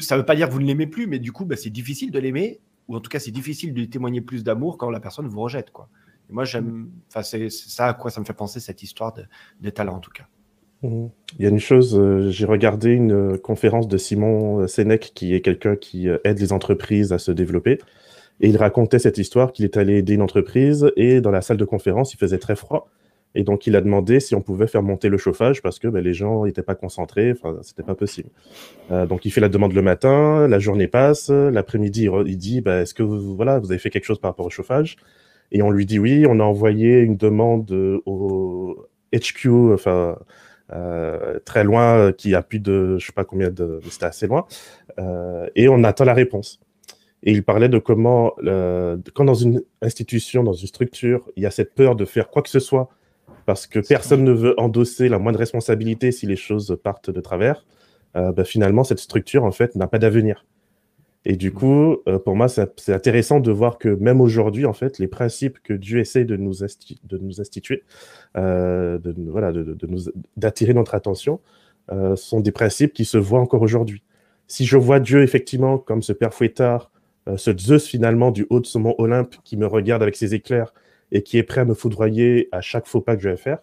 ça 0.00 0.16
ne 0.16 0.20
veut 0.20 0.26
pas 0.26 0.34
dire 0.34 0.48
que 0.48 0.54
vous 0.54 0.60
ne 0.60 0.66
l'aimez 0.66 0.86
plus, 0.86 1.06
mais 1.06 1.18
du 1.18 1.30
coup, 1.32 1.44
bah, 1.44 1.56
c'est 1.56 1.70
difficile 1.70 2.10
de 2.10 2.18
l'aimer, 2.18 2.60
ou 2.88 2.96
en 2.96 3.00
tout 3.00 3.10
cas, 3.10 3.18
c'est 3.18 3.30
difficile 3.30 3.74
de 3.74 3.84
témoigner 3.84 4.22
plus 4.22 4.44
d'amour 4.44 4.78
quand 4.78 4.90
la 4.90 5.00
personne 5.00 5.26
vous 5.28 5.40
rejette. 5.40 5.70
Moi, 6.30 6.44
j'aime, 6.44 6.90
c'est 7.22 7.50
ça 7.50 7.88
à 7.88 7.94
quoi 7.94 8.10
ça 8.10 8.20
me 8.20 8.24
fait 8.24 8.32
penser 8.32 8.60
cette 8.60 8.82
histoire 8.82 9.12
de, 9.12 9.24
des 9.60 9.72
talents, 9.72 9.96
en 9.96 10.00
tout 10.00 10.10
cas. 10.10 10.24
Mmh. 10.82 11.06
Il 11.38 11.42
y 11.42 11.46
a 11.46 11.50
une 11.50 11.58
chose, 11.58 11.98
euh, 11.98 12.30
j'ai 12.30 12.46
regardé 12.46 12.92
une 12.92 13.12
euh, 13.12 13.38
conférence 13.38 13.88
de 13.88 13.98
Simon 13.98 14.66
Sénèque, 14.66 15.12
qui 15.14 15.34
est 15.34 15.42
quelqu'un 15.42 15.76
qui 15.76 16.08
aide 16.24 16.38
les 16.38 16.52
entreprises 16.52 17.12
à 17.12 17.18
se 17.18 17.30
développer. 17.30 17.78
Et 18.40 18.48
il 18.48 18.56
racontait 18.56 18.98
cette 18.98 19.18
histoire 19.18 19.52
qu'il 19.52 19.64
est 19.64 19.76
allé 19.76 19.96
aider 19.96 20.14
une 20.14 20.22
entreprise 20.22 20.90
et 20.96 21.20
dans 21.20 21.30
la 21.30 21.40
salle 21.40 21.56
de 21.56 21.64
conférence, 21.64 22.12
il 22.12 22.18
faisait 22.18 22.38
très 22.38 22.56
froid. 22.56 22.88
Et 23.34 23.44
donc, 23.44 23.66
il 23.66 23.76
a 23.76 23.82
demandé 23.82 24.18
si 24.18 24.34
on 24.34 24.40
pouvait 24.40 24.66
faire 24.66 24.82
monter 24.82 25.08
le 25.08 25.18
chauffage 25.18 25.60
parce 25.60 25.78
que 25.78 25.88
ben, 25.88 26.02
les 26.02 26.14
gens 26.14 26.46
n'étaient 26.46 26.62
pas 26.62 26.74
concentrés, 26.74 27.32
enfin, 27.32 27.58
c'était 27.62 27.82
pas 27.82 27.94
possible. 27.94 28.30
Euh, 28.90 29.04
donc, 29.06 29.26
il 29.26 29.30
fait 29.30 29.42
la 29.42 29.50
demande 29.50 29.74
le 29.74 29.82
matin, 29.82 30.48
la 30.48 30.58
journée 30.58 30.88
passe, 30.88 31.28
l'après-midi, 31.28 32.08
il, 32.26 32.38
dit 32.38 32.62
ben, 32.62 32.80
Est-ce 32.80 32.94
que 32.94 33.02
vous, 33.02 33.36
voilà, 33.36 33.58
vous 33.58 33.70
avez 33.70 33.78
fait 33.78 33.90
quelque 33.90 34.06
chose 34.06 34.18
par 34.18 34.30
rapport 34.30 34.46
au 34.46 34.50
chauffage? 34.50 34.96
Et 35.52 35.60
on 35.60 35.70
lui 35.70 35.84
dit 35.84 35.98
Oui, 35.98 36.24
on 36.26 36.40
a 36.40 36.44
envoyé 36.44 37.00
une 37.00 37.16
demande 37.16 37.70
au 38.06 38.86
HQ, 39.14 39.48
enfin, 39.74 40.16
euh, 40.72 41.38
très 41.44 41.62
loin, 41.62 42.12
qui 42.12 42.34
a 42.34 42.42
plus 42.42 42.58
de, 42.58 42.96
je 42.98 43.06
sais 43.06 43.12
pas 43.12 43.24
combien 43.24 43.50
de, 43.50 43.80
c'était 43.88 44.06
assez 44.06 44.26
loin, 44.26 44.46
euh, 44.98 45.46
et 45.54 45.68
on 45.68 45.84
attend 45.84 46.04
la 46.04 46.14
réponse. 46.14 46.60
Et 47.22 47.32
il 47.32 47.42
parlait 47.42 47.68
de 47.68 47.78
comment, 47.78 48.34
quand 49.14 49.24
dans 49.24 49.34
une 49.34 49.62
institution, 49.82 50.44
dans 50.44 50.52
une 50.52 50.68
structure, 50.68 51.28
il 51.36 51.42
y 51.42 51.46
a 51.46 51.50
cette 51.50 51.74
peur 51.74 51.96
de 51.96 52.04
faire 52.04 52.28
quoi 52.28 52.42
que 52.42 52.50
ce 52.50 52.60
soit 52.60 52.88
parce 53.46 53.66
que 53.66 53.78
personne 53.78 54.24
ne 54.24 54.32
veut 54.32 54.58
endosser 54.60 55.08
la 55.08 55.18
moindre 55.18 55.38
responsabilité 55.38 56.12
si 56.12 56.26
les 56.26 56.36
choses 56.36 56.78
partent 56.82 57.10
de 57.10 57.20
travers, 57.20 57.64
euh, 58.16 58.32
bah, 58.32 58.44
finalement, 58.44 58.84
cette 58.84 58.98
structure, 58.98 59.44
en 59.44 59.52
fait, 59.52 59.76
n'a 59.76 59.86
pas 59.86 59.98
d'avenir. 59.98 60.44
Et 61.28 61.36
du 61.36 61.52
coup, 61.52 61.96
euh, 62.06 62.20
pour 62.20 62.36
moi, 62.36 62.46
c'est 62.48 62.92
intéressant 62.92 63.40
de 63.40 63.50
voir 63.50 63.78
que 63.78 63.88
même 63.88 64.20
aujourd'hui, 64.20 64.64
en 64.64 64.72
fait, 64.72 65.00
les 65.00 65.08
principes 65.08 65.58
que 65.60 65.72
Dieu 65.72 65.98
essaie 65.98 66.24
de 66.24 66.36
nous, 66.36 66.54
de 67.02 67.18
nous 67.18 67.40
instituer, 67.40 67.82
euh, 68.36 68.98
de, 68.98 69.12
voilà, 69.28 69.50
de, 69.50 69.76
nous 69.88 70.04
d'attirer 70.36 70.72
notre 70.72 70.94
attention, 70.94 71.40
euh, 71.90 72.14
sont 72.14 72.38
des 72.38 72.52
principes 72.52 72.92
qui 72.92 73.04
se 73.04 73.18
voient 73.18 73.40
encore 73.40 73.62
aujourd'hui. 73.62 74.04
Si 74.46 74.64
je 74.64 74.76
vois 74.76 75.00
Dieu 75.00 75.22
effectivement 75.22 75.78
comme 75.78 76.00
ce 76.00 76.12
père 76.12 76.32
fouettard, 76.32 76.92
ce 77.36 77.56
Zeus 77.56 77.86
finalement 77.86 78.30
du 78.30 78.46
haut 78.50 78.60
de 78.60 78.66
ce 78.66 78.78
mont 78.78 78.94
Olympe 78.98 79.36
qui 79.42 79.56
me 79.56 79.66
regarde 79.66 80.02
avec 80.02 80.16
ses 80.16 80.34
éclairs 80.34 80.72
et 81.10 81.22
qui 81.22 81.38
est 81.38 81.42
prêt 81.42 81.62
à 81.62 81.64
me 81.64 81.74
foudroyer 81.74 82.48
à 82.52 82.60
chaque 82.60 82.86
faux 82.86 83.00
pas 83.00 83.16
que 83.16 83.22
je 83.22 83.28
vais 83.28 83.36
faire, 83.36 83.58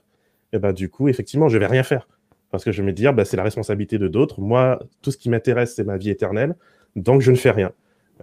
et 0.52 0.58
eh 0.58 0.60
ben 0.60 0.72
du 0.72 0.90
coup, 0.90 1.08
effectivement, 1.08 1.50
je 1.50 1.58
vais 1.58 1.66
rien 1.66 1.84
faire 1.84 2.08
parce 2.52 2.64
que 2.64 2.72
je 2.72 2.82
vais 2.82 2.88
me 2.88 2.94
dire, 2.94 3.14
bah, 3.14 3.26
c'est 3.26 3.38
la 3.38 3.44
responsabilité 3.44 3.98
de 3.98 4.08
d'autres. 4.08 4.40
Moi, 4.40 4.80
tout 5.02 5.10
ce 5.10 5.18
qui 5.18 5.30
m'intéresse, 5.30 5.74
c'est 5.76 5.84
ma 5.84 5.98
vie 5.98 6.12
éternelle 6.12 6.56
donc 6.96 7.22
je 7.22 7.32
ne 7.32 7.36
fais 7.36 7.52
rien. 7.52 7.72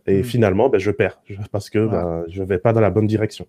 Et 0.07 0.20
hmm. 0.20 0.24
finalement, 0.24 0.68
ben, 0.68 0.79
je 0.79 0.90
perds 0.90 1.20
parce 1.53 1.70
que 1.70 1.87
ben, 1.87 2.24
je 2.29 2.42
ne 2.42 2.46
vais 2.46 2.59
pas 2.59 2.72
dans 2.72 2.81
la 2.81 2.90
bonne 2.90 3.07
direction. 3.07 3.46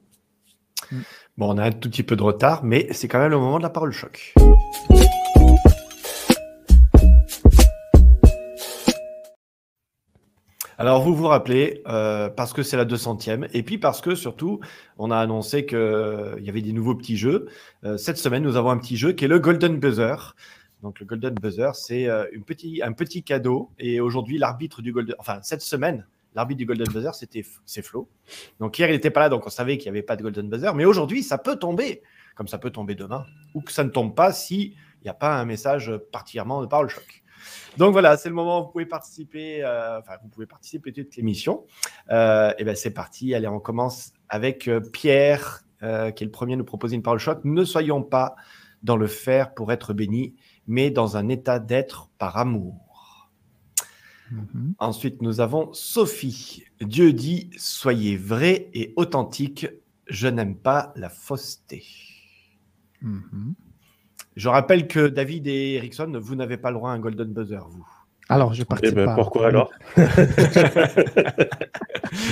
Hmm. 0.91 1.01
Bon, 1.37 1.53
on 1.53 1.57
a 1.57 1.63
un 1.63 1.71
tout 1.71 1.89
petit 1.89 2.03
peu 2.03 2.15
de 2.15 2.23
retard, 2.23 2.63
mais 2.63 2.87
c'est 2.91 3.07
quand 3.07 3.19
même 3.19 3.31
le 3.31 3.37
moment 3.37 3.57
de 3.57 3.63
la 3.63 3.69
parole 3.69 3.91
choc. 3.91 4.33
Alors, 10.77 11.01
vous 11.03 11.15
vous 11.15 11.27
rappelez, 11.27 11.81
euh, 11.87 12.29
parce 12.29 12.53
que 12.53 12.63
c'est 12.63 12.77
la 12.77 12.85
200e, 12.85 13.49
et 13.53 13.63
puis 13.63 13.77
parce 13.77 14.01
que 14.01 14.15
surtout, 14.15 14.59
on 14.97 15.11
a 15.11 15.17
annoncé 15.17 15.65
qu'il 15.65 15.77
euh, 15.77 16.39
y 16.39 16.49
avait 16.49 16.61
des 16.61 16.73
nouveaux 16.73 16.95
petits 16.95 17.17
jeux. 17.17 17.47
Euh, 17.83 17.97
cette 17.97 18.17
semaine, 18.17 18.43
nous 18.43 18.55
avons 18.55 18.69
un 18.69 18.77
petit 18.77 18.97
jeu 18.97 19.11
qui 19.13 19.25
est 19.25 19.27
le 19.27 19.39
Golden 19.39 19.79
Buzzer. 19.79 20.35
Donc 20.81 20.99
le 20.99 21.05
Golden 21.05 21.35
Buzzer, 21.35 21.75
c'est 21.75 22.09
petit, 22.47 22.81
un 22.83 22.93
petit 22.93 23.21
cadeau. 23.21 23.69
Et 23.77 23.99
aujourd'hui, 23.99 24.39
l'arbitre 24.39 24.81
du 24.81 24.91
Golden, 24.91 25.15
enfin 25.19 25.37
cette 25.43 25.61
semaine, 25.61 26.07
l'arbitre 26.33 26.57
du 26.57 26.65
Golden 26.65 26.87
Buzzer, 26.87 27.13
c'était 27.13 27.45
c'est 27.65 27.83
Flo. 27.83 28.09
Donc 28.59 28.79
hier, 28.79 28.89
il 28.89 28.93
n'était 28.93 29.11
pas 29.11 29.19
là, 29.19 29.29
donc 29.29 29.45
on 29.45 29.51
savait 29.51 29.77
qu'il 29.77 29.91
n'y 29.91 29.97
avait 29.97 30.05
pas 30.05 30.15
de 30.15 30.23
Golden 30.23 30.49
Buzzer. 30.49 30.73
Mais 30.73 30.85
aujourd'hui, 30.85 31.21
ça 31.21 31.37
peut 31.37 31.57
tomber, 31.57 32.01
comme 32.35 32.47
ça 32.47 32.57
peut 32.57 32.71
tomber 32.71 32.95
demain, 32.95 33.25
ou 33.53 33.61
que 33.61 33.71
ça 33.71 33.83
ne 33.83 33.89
tombe 33.89 34.15
pas 34.15 34.33
si 34.33 34.75
il 35.01 35.05
n'y 35.05 35.09
a 35.09 35.13
pas 35.13 35.39
un 35.39 35.45
message 35.45 35.91
particulièrement 36.11 36.61
de 36.61 36.67
parole 36.67 36.89
choc. 36.89 37.20
Donc 37.77 37.91
voilà, 37.91 38.17
c'est 38.17 38.29
le 38.29 38.35
moment 38.35 38.61
où 38.61 38.65
vous 38.65 38.71
pouvez 38.71 38.85
participer. 38.85 39.63
Euh, 39.63 39.99
enfin, 39.99 40.13
vous 40.23 40.29
pouvez 40.29 40.45
participer 40.45 40.89
à 40.91 40.93
toute 40.93 41.15
l'émission. 41.15 41.65
Euh, 42.09 42.53
et 42.57 42.63
ben 42.63 42.75
c'est 42.75 42.91
parti. 42.91 43.33
Allez, 43.33 43.47
on 43.47 43.59
commence 43.59 44.13
avec 44.29 44.69
Pierre, 44.93 45.63
qui 45.79 45.85
est 45.85 46.21
le 46.21 46.31
premier 46.31 46.53
à 46.53 46.57
nous 46.57 46.65
proposer 46.65 46.95
une 46.95 47.03
parole 47.03 47.19
choc. 47.19 47.39
Ne 47.43 47.63
soyons 47.63 48.03
pas 48.03 48.35
dans 48.83 48.97
le 48.97 49.07
faire 49.07 49.53
pour 49.53 49.71
être 49.71 49.93
bénis, 49.93 50.35
mais 50.67 50.91
dans 50.91 51.17
un 51.17 51.29
état 51.29 51.59
d'être 51.59 52.09
par 52.17 52.37
amour. 52.37 52.91
Mhm. 54.31 54.75
Ensuite, 54.79 55.21
nous 55.21 55.41
avons 55.41 55.73
Sophie. 55.73 56.63
Dieu 56.79 57.13
dit, 57.13 57.49
soyez 57.57 58.15
vrai 58.15 58.69
et 58.73 58.93
authentique, 58.95 59.67
je 60.07 60.27
n'aime 60.27 60.55
pas 60.55 60.93
la 60.95 61.09
fausseté. 61.09 61.83
Mhm. 63.01 63.55
Je 64.41 64.49
rappelle 64.49 64.87
que 64.87 65.07
David 65.07 65.45
et 65.45 65.75
Ericsson, 65.75 66.13
vous 66.19 66.33
n'avez 66.33 66.57
pas 66.57 66.71
le 66.71 66.77
droit 66.77 66.89
à 66.89 66.93
un 66.93 66.99
golden 66.99 67.31
buzzer, 67.31 67.59
vous. 67.69 67.85
Alors, 68.27 68.55
je 68.55 68.63
participe 68.63 68.97
eh 68.97 69.05
ben, 69.05 69.13
Pourquoi 69.13 69.49
alors? 69.49 69.69
Je 69.95 70.05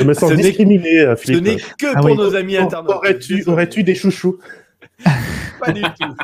me 0.04 0.15
sens 0.15 0.34
discriminé, 0.34 1.15
Philippe. 1.17 1.45
Ce 1.45 1.52
n'est 1.52 1.58
que 1.78 1.95
ah 1.95 2.00
pour 2.02 2.15
nos 2.15 2.36
amis 2.36 2.58
internautes. 2.58 3.04
Aurais-tu 3.45 3.84
des 3.84 3.93
chouchous? 3.93 4.39
Pas 5.60 5.72
du 5.72 5.84
tout. 5.84 6.15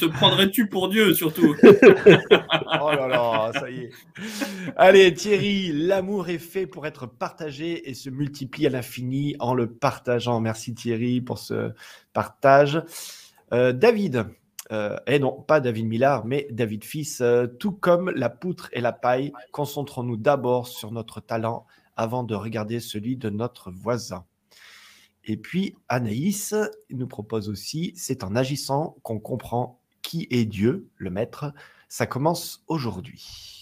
Te 0.00 0.06
prendrais-tu 0.06 0.66
pour 0.66 0.88
Dieu, 0.88 1.14
surtout? 1.14 1.54
Oh 2.80 2.90
là 2.90 3.06
là, 3.06 3.52
ça 3.54 3.70
y 3.70 3.84
est. 3.84 3.90
Allez, 4.76 5.14
Thierry, 5.14 5.70
l'amour 5.72 6.28
est 6.28 6.38
fait 6.38 6.66
pour 6.66 6.88
être 6.88 7.06
partagé 7.06 7.88
et 7.88 7.94
se 7.94 8.10
multiplie 8.10 8.66
à 8.66 8.70
l'infini 8.70 9.36
en 9.38 9.54
le 9.54 9.70
partageant. 9.70 10.40
Merci 10.40 10.74
Thierry 10.74 11.20
pour 11.20 11.38
ce 11.38 11.70
partage. 12.12 12.82
Euh, 13.52 13.72
David, 13.72 14.26
euh, 14.70 14.96
et 15.06 15.18
non, 15.18 15.42
pas 15.42 15.60
David 15.60 15.86
Millard, 15.86 16.24
mais 16.24 16.46
David 16.50 16.84
Fils, 16.84 17.20
euh, 17.20 17.46
tout 17.46 17.72
comme 17.72 18.10
la 18.10 18.30
poutre 18.30 18.70
et 18.72 18.80
la 18.80 18.92
paille, 18.92 19.32
concentrons-nous 19.52 20.16
d'abord 20.16 20.66
sur 20.66 20.90
notre 20.90 21.20
talent 21.20 21.66
avant 21.96 22.24
de 22.24 22.34
regarder 22.34 22.80
celui 22.80 23.16
de 23.16 23.28
notre 23.28 23.70
voisin. 23.70 24.24
Et 25.24 25.36
puis 25.36 25.76
Anaïs 25.88 26.54
nous 26.90 27.06
propose 27.06 27.48
aussi, 27.48 27.92
c'est 27.94 28.24
en 28.24 28.34
agissant 28.34 28.96
qu'on 29.02 29.20
comprend 29.20 29.80
qui 30.00 30.26
est 30.30 30.46
Dieu, 30.46 30.88
le 30.96 31.10
Maître. 31.10 31.52
Ça 31.88 32.06
commence 32.06 32.64
aujourd'hui. 32.66 33.61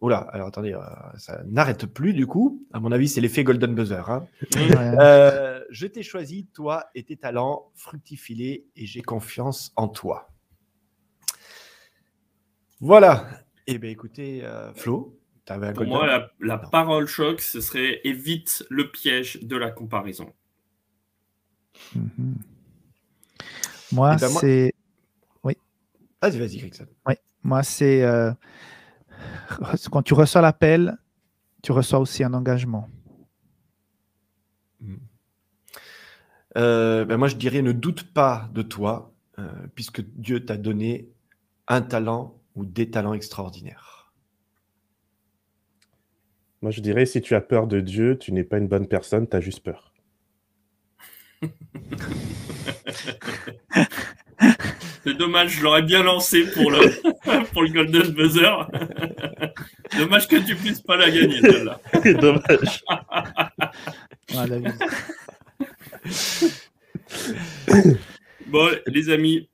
Oula, 0.00 0.18
alors 0.18 0.46
attendez, 0.46 0.74
euh, 0.74 0.80
ça 1.16 1.42
n'arrête 1.46 1.86
plus 1.86 2.14
du 2.14 2.26
coup. 2.26 2.64
À 2.72 2.78
mon 2.78 2.92
avis, 2.92 3.08
c'est 3.08 3.20
l'effet 3.20 3.42
Golden 3.42 3.74
Buzzer. 3.74 4.08
Hein. 4.08 4.28
Euh, 4.56 5.64
je 5.70 5.86
t'ai 5.88 6.04
choisi, 6.04 6.46
toi 6.54 6.88
et 6.94 7.02
tes 7.02 7.16
talents, 7.16 7.72
fructifilés, 7.74 8.66
et 8.76 8.86
j'ai 8.86 9.02
confiance 9.02 9.72
en 9.74 9.88
toi. 9.88 10.30
Voilà. 12.80 13.28
Eh 13.66 13.78
bien, 13.78 13.90
écoutez, 13.90 14.44
euh, 14.44 14.72
Flo, 14.74 15.18
tu 15.44 15.52
avais 15.52 15.68
un 15.68 15.72
Pour 15.72 15.86
moi, 15.86 16.06
la, 16.06 16.30
la 16.38 16.58
parole 16.58 17.08
choc, 17.08 17.40
ce 17.40 17.60
serait 17.60 18.00
évite 18.04 18.64
le 18.70 18.92
piège 18.92 19.42
de 19.42 19.56
la 19.56 19.72
comparaison. 19.72 20.32
Mhm. 21.96 22.36
Moi, 23.90 24.14
eh 24.16 24.20
ben, 24.20 24.28
c'est. 24.28 24.74
Oui. 25.42 25.56
Vas-y, 26.22 26.38
vas-y, 26.38 26.58
Gregson. 26.58 26.86
Oui. 27.04 27.14
Moi, 27.42 27.64
c'est. 27.64 28.04
Quand 29.90 30.02
tu 30.02 30.14
reçois 30.14 30.40
l'appel, 30.40 30.96
tu 31.62 31.72
reçois 31.72 31.98
aussi 31.98 32.24
un 32.24 32.34
engagement. 32.34 32.88
Mhm. 34.80 34.98
Euh, 36.56 37.04
ben 37.04 37.16
moi, 37.16 37.28
je 37.28 37.36
dirais 37.36 37.62
ne 37.62 37.72
doute 37.72 38.12
pas 38.12 38.48
de 38.52 38.62
toi, 38.62 39.12
euh, 39.38 39.48
puisque 39.74 40.00
Dieu 40.00 40.44
t'a 40.44 40.56
donné 40.56 41.08
un 41.66 41.82
talent 41.82 42.40
ou 42.54 42.64
des 42.64 42.90
talents 42.90 43.14
extraordinaires. 43.14 44.12
Moi, 46.62 46.72
je 46.72 46.80
dirais 46.80 47.06
si 47.06 47.20
tu 47.20 47.34
as 47.34 47.40
peur 47.40 47.68
de 47.68 47.80
Dieu, 47.80 48.18
tu 48.18 48.32
n'es 48.32 48.42
pas 48.42 48.58
une 48.58 48.66
bonne 48.66 48.88
personne, 48.88 49.28
tu 49.28 49.36
as 49.36 49.40
juste 49.40 49.60
peur. 49.60 49.94
C'est 55.08 55.14
dommage, 55.14 55.52
je 55.52 55.62
l'aurais 55.62 55.80
bien 55.80 56.02
lancé 56.02 56.44
pour 56.50 56.70
le, 56.70 56.80
pour 57.52 57.62
le 57.62 57.70
Golden 57.70 58.12
Buzzer. 58.12 58.68
dommage 59.98 60.28
que 60.28 60.36
tu 60.36 60.54
puisses 60.54 60.82
pas 60.82 60.98
la 60.98 61.10
gagner, 61.10 61.40
celle-là. 61.40 61.80
dommage. 62.20 62.84
bon, 68.48 68.68
les 68.86 69.08
amis, 69.08 69.48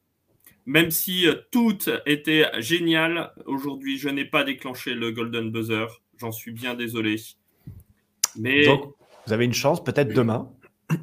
même 0.66 0.90
si 0.90 1.28
euh, 1.28 1.36
tout 1.52 1.78
était 2.04 2.50
génial, 2.58 3.30
aujourd'hui, 3.46 3.96
je 3.96 4.08
n'ai 4.08 4.24
pas 4.24 4.42
déclenché 4.42 4.94
le 4.94 5.12
Golden 5.12 5.52
Buzzer. 5.52 5.86
J'en 6.18 6.32
suis 6.32 6.50
bien 6.50 6.74
désolé. 6.74 7.14
Mais... 8.36 8.64
Donc, 8.64 8.92
vous 9.24 9.32
avez 9.32 9.44
une 9.44 9.54
chance, 9.54 9.84
peut-être 9.84 10.12
demain. 10.12 10.50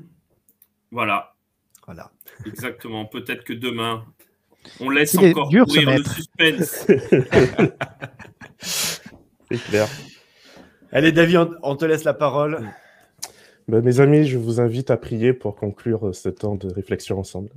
Voilà. 0.92 1.38
Voilà. 1.86 2.12
Exactement. 2.46 3.06
Peut-être 3.06 3.46
que 3.46 3.54
demain, 3.54 4.06
on 4.80 4.90
laisse 4.90 5.18
encore 5.18 5.50
dur, 5.50 5.66
le 5.68 6.04
suspense. 6.04 6.88
C'est 8.60 9.58
clair. 9.70 9.88
Allez, 10.92 11.12
David, 11.12 11.50
on 11.64 11.76
te 11.76 11.86
laisse 11.86 12.04
la 12.04 12.14
parole. 12.14 12.70
Ben, 13.68 13.84
mes 13.84 14.00
amis, 14.00 14.26
je 14.26 14.38
vous 14.38 14.60
invite 14.60 14.92
à 14.92 14.98
prier 14.98 15.34
pour 15.34 15.56
conclure 15.56 16.10
euh, 16.10 16.14
ce 16.14 16.30
temps 16.30 16.56
de 16.56 16.68
réflexion 16.68 17.20
ensemble. 17.20 17.50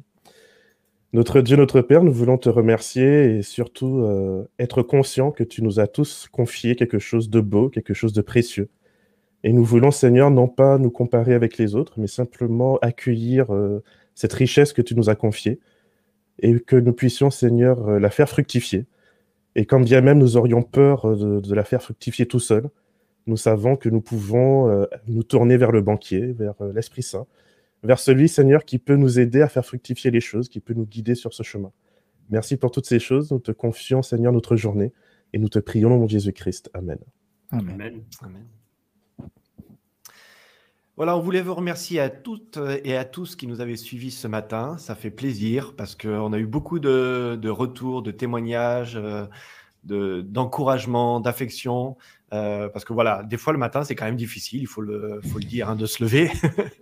Notre 1.12 1.40
Dieu, 1.40 1.56
notre 1.56 1.80
Père, 1.80 2.02
nous 2.02 2.12
voulons 2.12 2.38
te 2.38 2.48
remercier 2.48 3.36
et 3.36 3.42
surtout 3.42 4.00
euh, 4.00 4.44
être 4.58 4.82
conscient 4.82 5.30
que 5.30 5.44
tu 5.44 5.62
nous 5.62 5.80
as 5.80 5.86
tous 5.86 6.28
confié 6.30 6.76
quelque 6.76 6.98
chose 6.98 7.30
de 7.30 7.40
beau, 7.40 7.68
quelque 7.68 7.94
chose 7.94 8.12
de 8.12 8.22
précieux. 8.22 8.68
Et 9.44 9.52
nous 9.52 9.64
voulons, 9.64 9.90
Seigneur, 9.90 10.30
non 10.30 10.48
pas 10.48 10.78
nous 10.78 10.90
comparer 10.90 11.34
avec 11.34 11.58
les 11.58 11.74
autres, 11.74 11.94
mais 11.96 12.06
simplement 12.06 12.78
accueillir 12.78 13.54
euh, 13.54 13.82
cette 14.14 14.32
richesse 14.32 14.72
que 14.72 14.82
tu 14.82 14.94
nous 14.94 15.10
as 15.10 15.14
confiée 15.14 15.60
et 16.38 16.58
que 16.60 16.76
nous 16.76 16.92
puissions, 16.92 17.30
Seigneur, 17.30 17.88
euh, 17.88 17.98
la 17.98 18.10
faire 18.10 18.28
fructifier. 18.28 18.86
Et 19.56 19.66
quand 19.66 19.80
bien 19.80 20.00
même 20.00 20.18
nous 20.18 20.36
aurions 20.36 20.62
peur 20.62 21.06
euh, 21.06 21.40
de, 21.40 21.54
la 21.54 21.64
faire 21.64 21.82
fructifier 21.82 22.26
tout 22.26 22.40
seul, 22.40 22.68
nous 23.26 23.36
savons 23.36 23.76
que 23.76 23.88
nous 23.88 24.02
pouvons 24.02 24.86
nous 25.06 25.22
tourner 25.22 25.56
vers 25.56 25.72
le 25.72 25.80
banquier, 25.80 26.32
vers 26.32 26.56
l'Esprit 26.74 27.02
Saint, 27.02 27.26
vers 27.82 27.98
celui, 27.98 28.28
Seigneur, 28.28 28.66
qui 28.66 28.78
peut 28.78 28.96
nous 28.96 29.18
aider 29.18 29.40
à 29.40 29.48
faire 29.48 29.64
fructifier 29.64 30.10
les 30.10 30.20
choses, 30.20 30.50
qui 30.50 30.60
peut 30.60 30.74
nous 30.74 30.84
guider 30.84 31.14
sur 31.14 31.32
ce 31.32 31.42
chemin. 31.42 31.72
Merci 32.30 32.58
pour 32.58 32.70
toutes 32.70 32.86
ces 32.86 32.98
choses. 32.98 33.30
Nous 33.32 33.38
te 33.38 33.52
confions, 33.52 34.02
Seigneur, 34.02 34.32
notre 34.32 34.56
journée 34.56 34.92
et 35.32 35.38
nous 35.38 35.48
te 35.48 35.58
prions, 35.58 35.90
mon 35.90 36.08
Jésus-Christ. 36.08 36.70
Amen. 36.74 36.98
Amen. 37.50 38.02
Amen. 38.22 38.46
Voilà, 40.96 41.16
on 41.16 41.20
voulait 41.20 41.42
vous 41.42 41.54
remercier 41.54 41.98
à 41.98 42.08
toutes 42.08 42.56
et 42.84 42.96
à 42.96 43.04
tous 43.04 43.34
qui 43.34 43.48
nous 43.48 43.60
avaient 43.60 43.74
suivis 43.74 44.12
ce 44.12 44.28
matin. 44.28 44.78
Ça 44.78 44.94
fait 44.94 45.10
plaisir 45.10 45.74
parce 45.76 45.96
qu'on 45.96 46.32
a 46.32 46.38
eu 46.38 46.46
beaucoup 46.46 46.78
de, 46.78 47.48
retours, 47.48 48.00
de 48.02 48.12
témoignages, 48.12 48.96
euh, 48.96 50.22
d'encouragement, 50.22 51.18
d'affection. 51.18 51.96
Euh, 52.32 52.68
parce 52.68 52.84
que 52.84 52.92
voilà, 52.92 53.24
des 53.24 53.36
fois 53.36 53.52
le 53.52 53.58
matin, 53.58 53.82
c'est 53.82 53.96
quand 53.96 54.04
même 54.04 54.16
difficile, 54.16 54.60
il 54.60 54.66
faut 54.68 54.82
le, 54.82 55.20
faut 55.32 55.38
le 55.38 55.44
dire, 55.44 55.68
hein, 55.68 55.74
de 55.74 55.86
se 55.86 56.02
lever. 56.02 56.30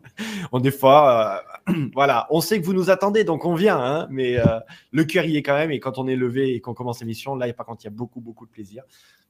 on, 0.52 0.60
des 0.60 0.70
fois, 0.70 1.42
euh, 1.42 1.51
voilà, 1.94 2.26
on 2.30 2.40
sait 2.40 2.60
que 2.60 2.66
vous 2.66 2.72
nous 2.72 2.90
attendez, 2.90 3.24
donc 3.24 3.44
on 3.44 3.54
vient, 3.54 3.78
hein, 3.78 4.06
mais 4.10 4.38
euh, 4.38 4.58
le 4.90 5.04
cœur 5.04 5.24
y 5.24 5.36
est 5.36 5.42
quand 5.42 5.54
même. 5.54 5.70
Et 5.70 5.80
quand 5.80 5.98
on 5.98 6.06
est 6.06 6.16
levé 6.16 6.54
et 6.54 6.60
qu'on 6.60 6.74
commence 6.74 7.00
l'émission, 7.00 7.36
là, 7.36 7.52
par 7.52 7.66
contre, 7.66 7.82
il 7.82 7.84
y 7.84 7.88
a 7.88 7.92
beaucoup, 7.92 8.20
beaucoup 8.20 8.46
de 8.46 8.50
plaisir. 8.50 8.82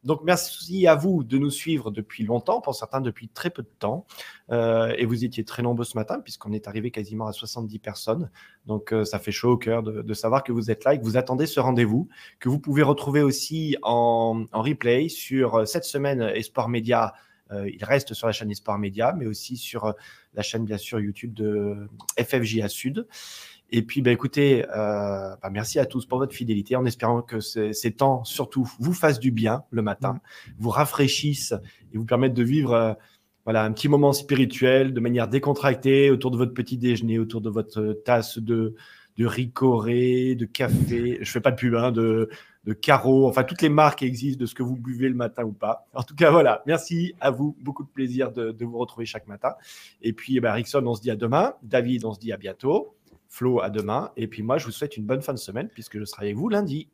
Donc, 0.05 0.23
merci 0.25 0.87
à 0.87 0.95
vous 0.95 1.23
de 1.23 1.39
nous 1.39 1.51
suivre 1.51 1.91
depuis 1.91 2.25
longtemps, 2.25 2.61
pour 2.61 2.75
certains 2.75 3.01
depuis 3.01 3.29
très 3.29 3.51
peu 3.51 3.63
de 3.63 3.71
temps. 3.79 4.07
Euh, 4.51 4.93
et 4.99 5.05
vous 5.05 5.25
étiez 5.25 5.45
très 5.45 5.63
nombreux 5.63 5.85
ce 5.85 5.97
matin, 5.97 6.21
puisqu'on 6.21 6.53
est 6.53 6.67
arrivé 6.67 6.91
quasiment 6.91 7.27
à 7.27 7.33
70 7.33 7.79
personnes. 7.79 8.31
Donc, 8.67 8.93
euh, 8.93 9.05
ça 9.05 9.19
fait 9.19 9.33
chaud 9.33 9.53
au 9.53 9.57
cœur 9.57 9.83
de, 9.83 10.15
savoir 10.15 10.43
que 10.43 10.53
vous 10.53 10.71
êtes 10.71 10.85
là 10.85 10.95
et 10.95 10.99
que 10.99 11.05
vous 11.05 11.17
attendez 11.17 11.47
ce 11.47 11.61
rendez-vous, 11.61 12.09
que 12.41 12.49
vous 12.49 12.59
pouvez 12.59 12.83
retrouver 12.83 13.23
aussi 13.23 13.77
en, 13.83 14.47
replay 14.53 15.09
sur 15.09 15.67
cette 15.67 15.85
semaine 15.85 16.23
Esport 16.23 16.69
Média. 16.69 17.15
Il 17.51 17.85
reste 17.85 18.15
sur 18.15 18.27
la 18.27 18.33
chaîne 18.33 18.51
Esport 18.51 18.79
Média, 18.79 19.15
mais 19.17 19.27
aussi 19.27 19.57
sur 19.57 19.95
la 20.35 20.43
chaîne, 20.43 20.65
bien 20.65 20.79
sûr, 20.79 21.01
YouTube 21.01 21.35
de 21.35 21.89
FFJA 22.19 22.69
Sud. 22.69 23.07
Et 23.75 23.81
puis, 23.81 24.03
bah, 24.03 24.13
écoutez, 24.13 24.67
euh, 24.69 25.35
bah, 25.43 25.49
merci 25.51 25.79
à 25.79 25.87
tous 25.87 26.05
pour 26.05 26.19
votre 26.19 26.35
fidélité, 26.35 26.77
en 26.77 26.85
espérant 26.85 27.23
que 27.23 27.41
ces, 27.41 27.73
temps, 27.93 28.23
surtout, 28.23 28.71
vous 28.79 28.93
fassent 28.93 29.19
du 29.19 29.31
bien 29.31 29.65
le 29.71 29.81
matin, 29.81 30.21
vous 30.59 30.69
rafraîchissent 30.69 31.55
et 31.93 31.97
vous 31.97 32.05
permettent 32.05 32.35
de 32.35 32.43
vivre 32.43 32.75
euh, 32.75 32.93
voilà, 33.45 33.65
un 33.65 33.73
petit 33.73 33.89
moment 33.89 34.13
spirituel 34.13 34.93
de 34.93 35.01
manière 35.01 35.27
décontractée 35.27 36.11
autour 36.11 36.31
de 36.31 36.37
votre 36.37 36.53
petit 36.53 36.77
déjeuner, 36.77 37.19
autour 37.19 37.41
de 37.41 37.49
votre 37.49 38.03
tasse 38.05 38.39
de, 38.39 38.75
de 39.19 39.27
ricoré, 39.27 40.35
de 40.35 40.45
café. 40.47 41.19
Je 41.21 41.31
fais 41.31 41.41
pas 41.41 41.51
de 41.51 41.57
pub, 41.57 41.75
hein, 41.75 41.93
de, 41.93 42.31
de 42.65 42.73
carreau, 42.73 43.29
enfin 43.29 43.43
toutes 43.43 43.63
les 43.63 43.69
marques 43.69 44.03
existent 44.03 44.41
de 44.41 44.47
ce 44.47 44.55
que 44.55 44.63
vous 44.63 44.77
buvez 44.77 45.09
le 45.09 45.15
matin 45.15 45.45
ou 45.45 45.53
pas. 45.53 45.89
En 45.95 46.03
tout 46.03 46.15
cas, 46.15 46.31
voilà, 46.31 46.63
merci 46.67 47.15
à 47.21 47.31
vous, 47.31 47.57
beaucoup 47.61 47.83
de 47.83 47.89
plaisir 47.89 48.31
de, 48.31 48.65
vous 48.65 48.79
retrouver 48.79 49.07
chaque 49.07 49.27
matin. 49.27 49.55
Et 50.01 50.13
puis, 50.13 50.37
eh 50.37 50.41
ben, 50.41 50.53
Rickson, 50.53 50.87
on 50.87 50.95
se 50.95 51.03
dit 51.03 51.11
à 51.11 51.17
demain. 51.17 51.55
David, 51.63 52.05
on 52.05 52.15
se 52.15 52.21
dit 52.21 52.33
à 52.33 52.37
bientôt. 52.37 52.95
Flo, 53.29 53.61
à 53.61 53.71
demain. 53.71 54.13
Et 54.17 54.29
puis 54.29 54.43
moi, 54.43 54.59
je 54.59 54.67
vous 54.67 54.71
souhaite 54.71 54.97
une 54.97 55.07
bonne 55.07 55.23
fin 55.23 55.33
de 55.33 55.39
semaine 55.39 55.69
puisque 55.69 55.99
je 55.99 56.05
serai 56.05 56.27
avec 56.27 56.37
vous 56.37 56.49
lundi. 56.49 56.89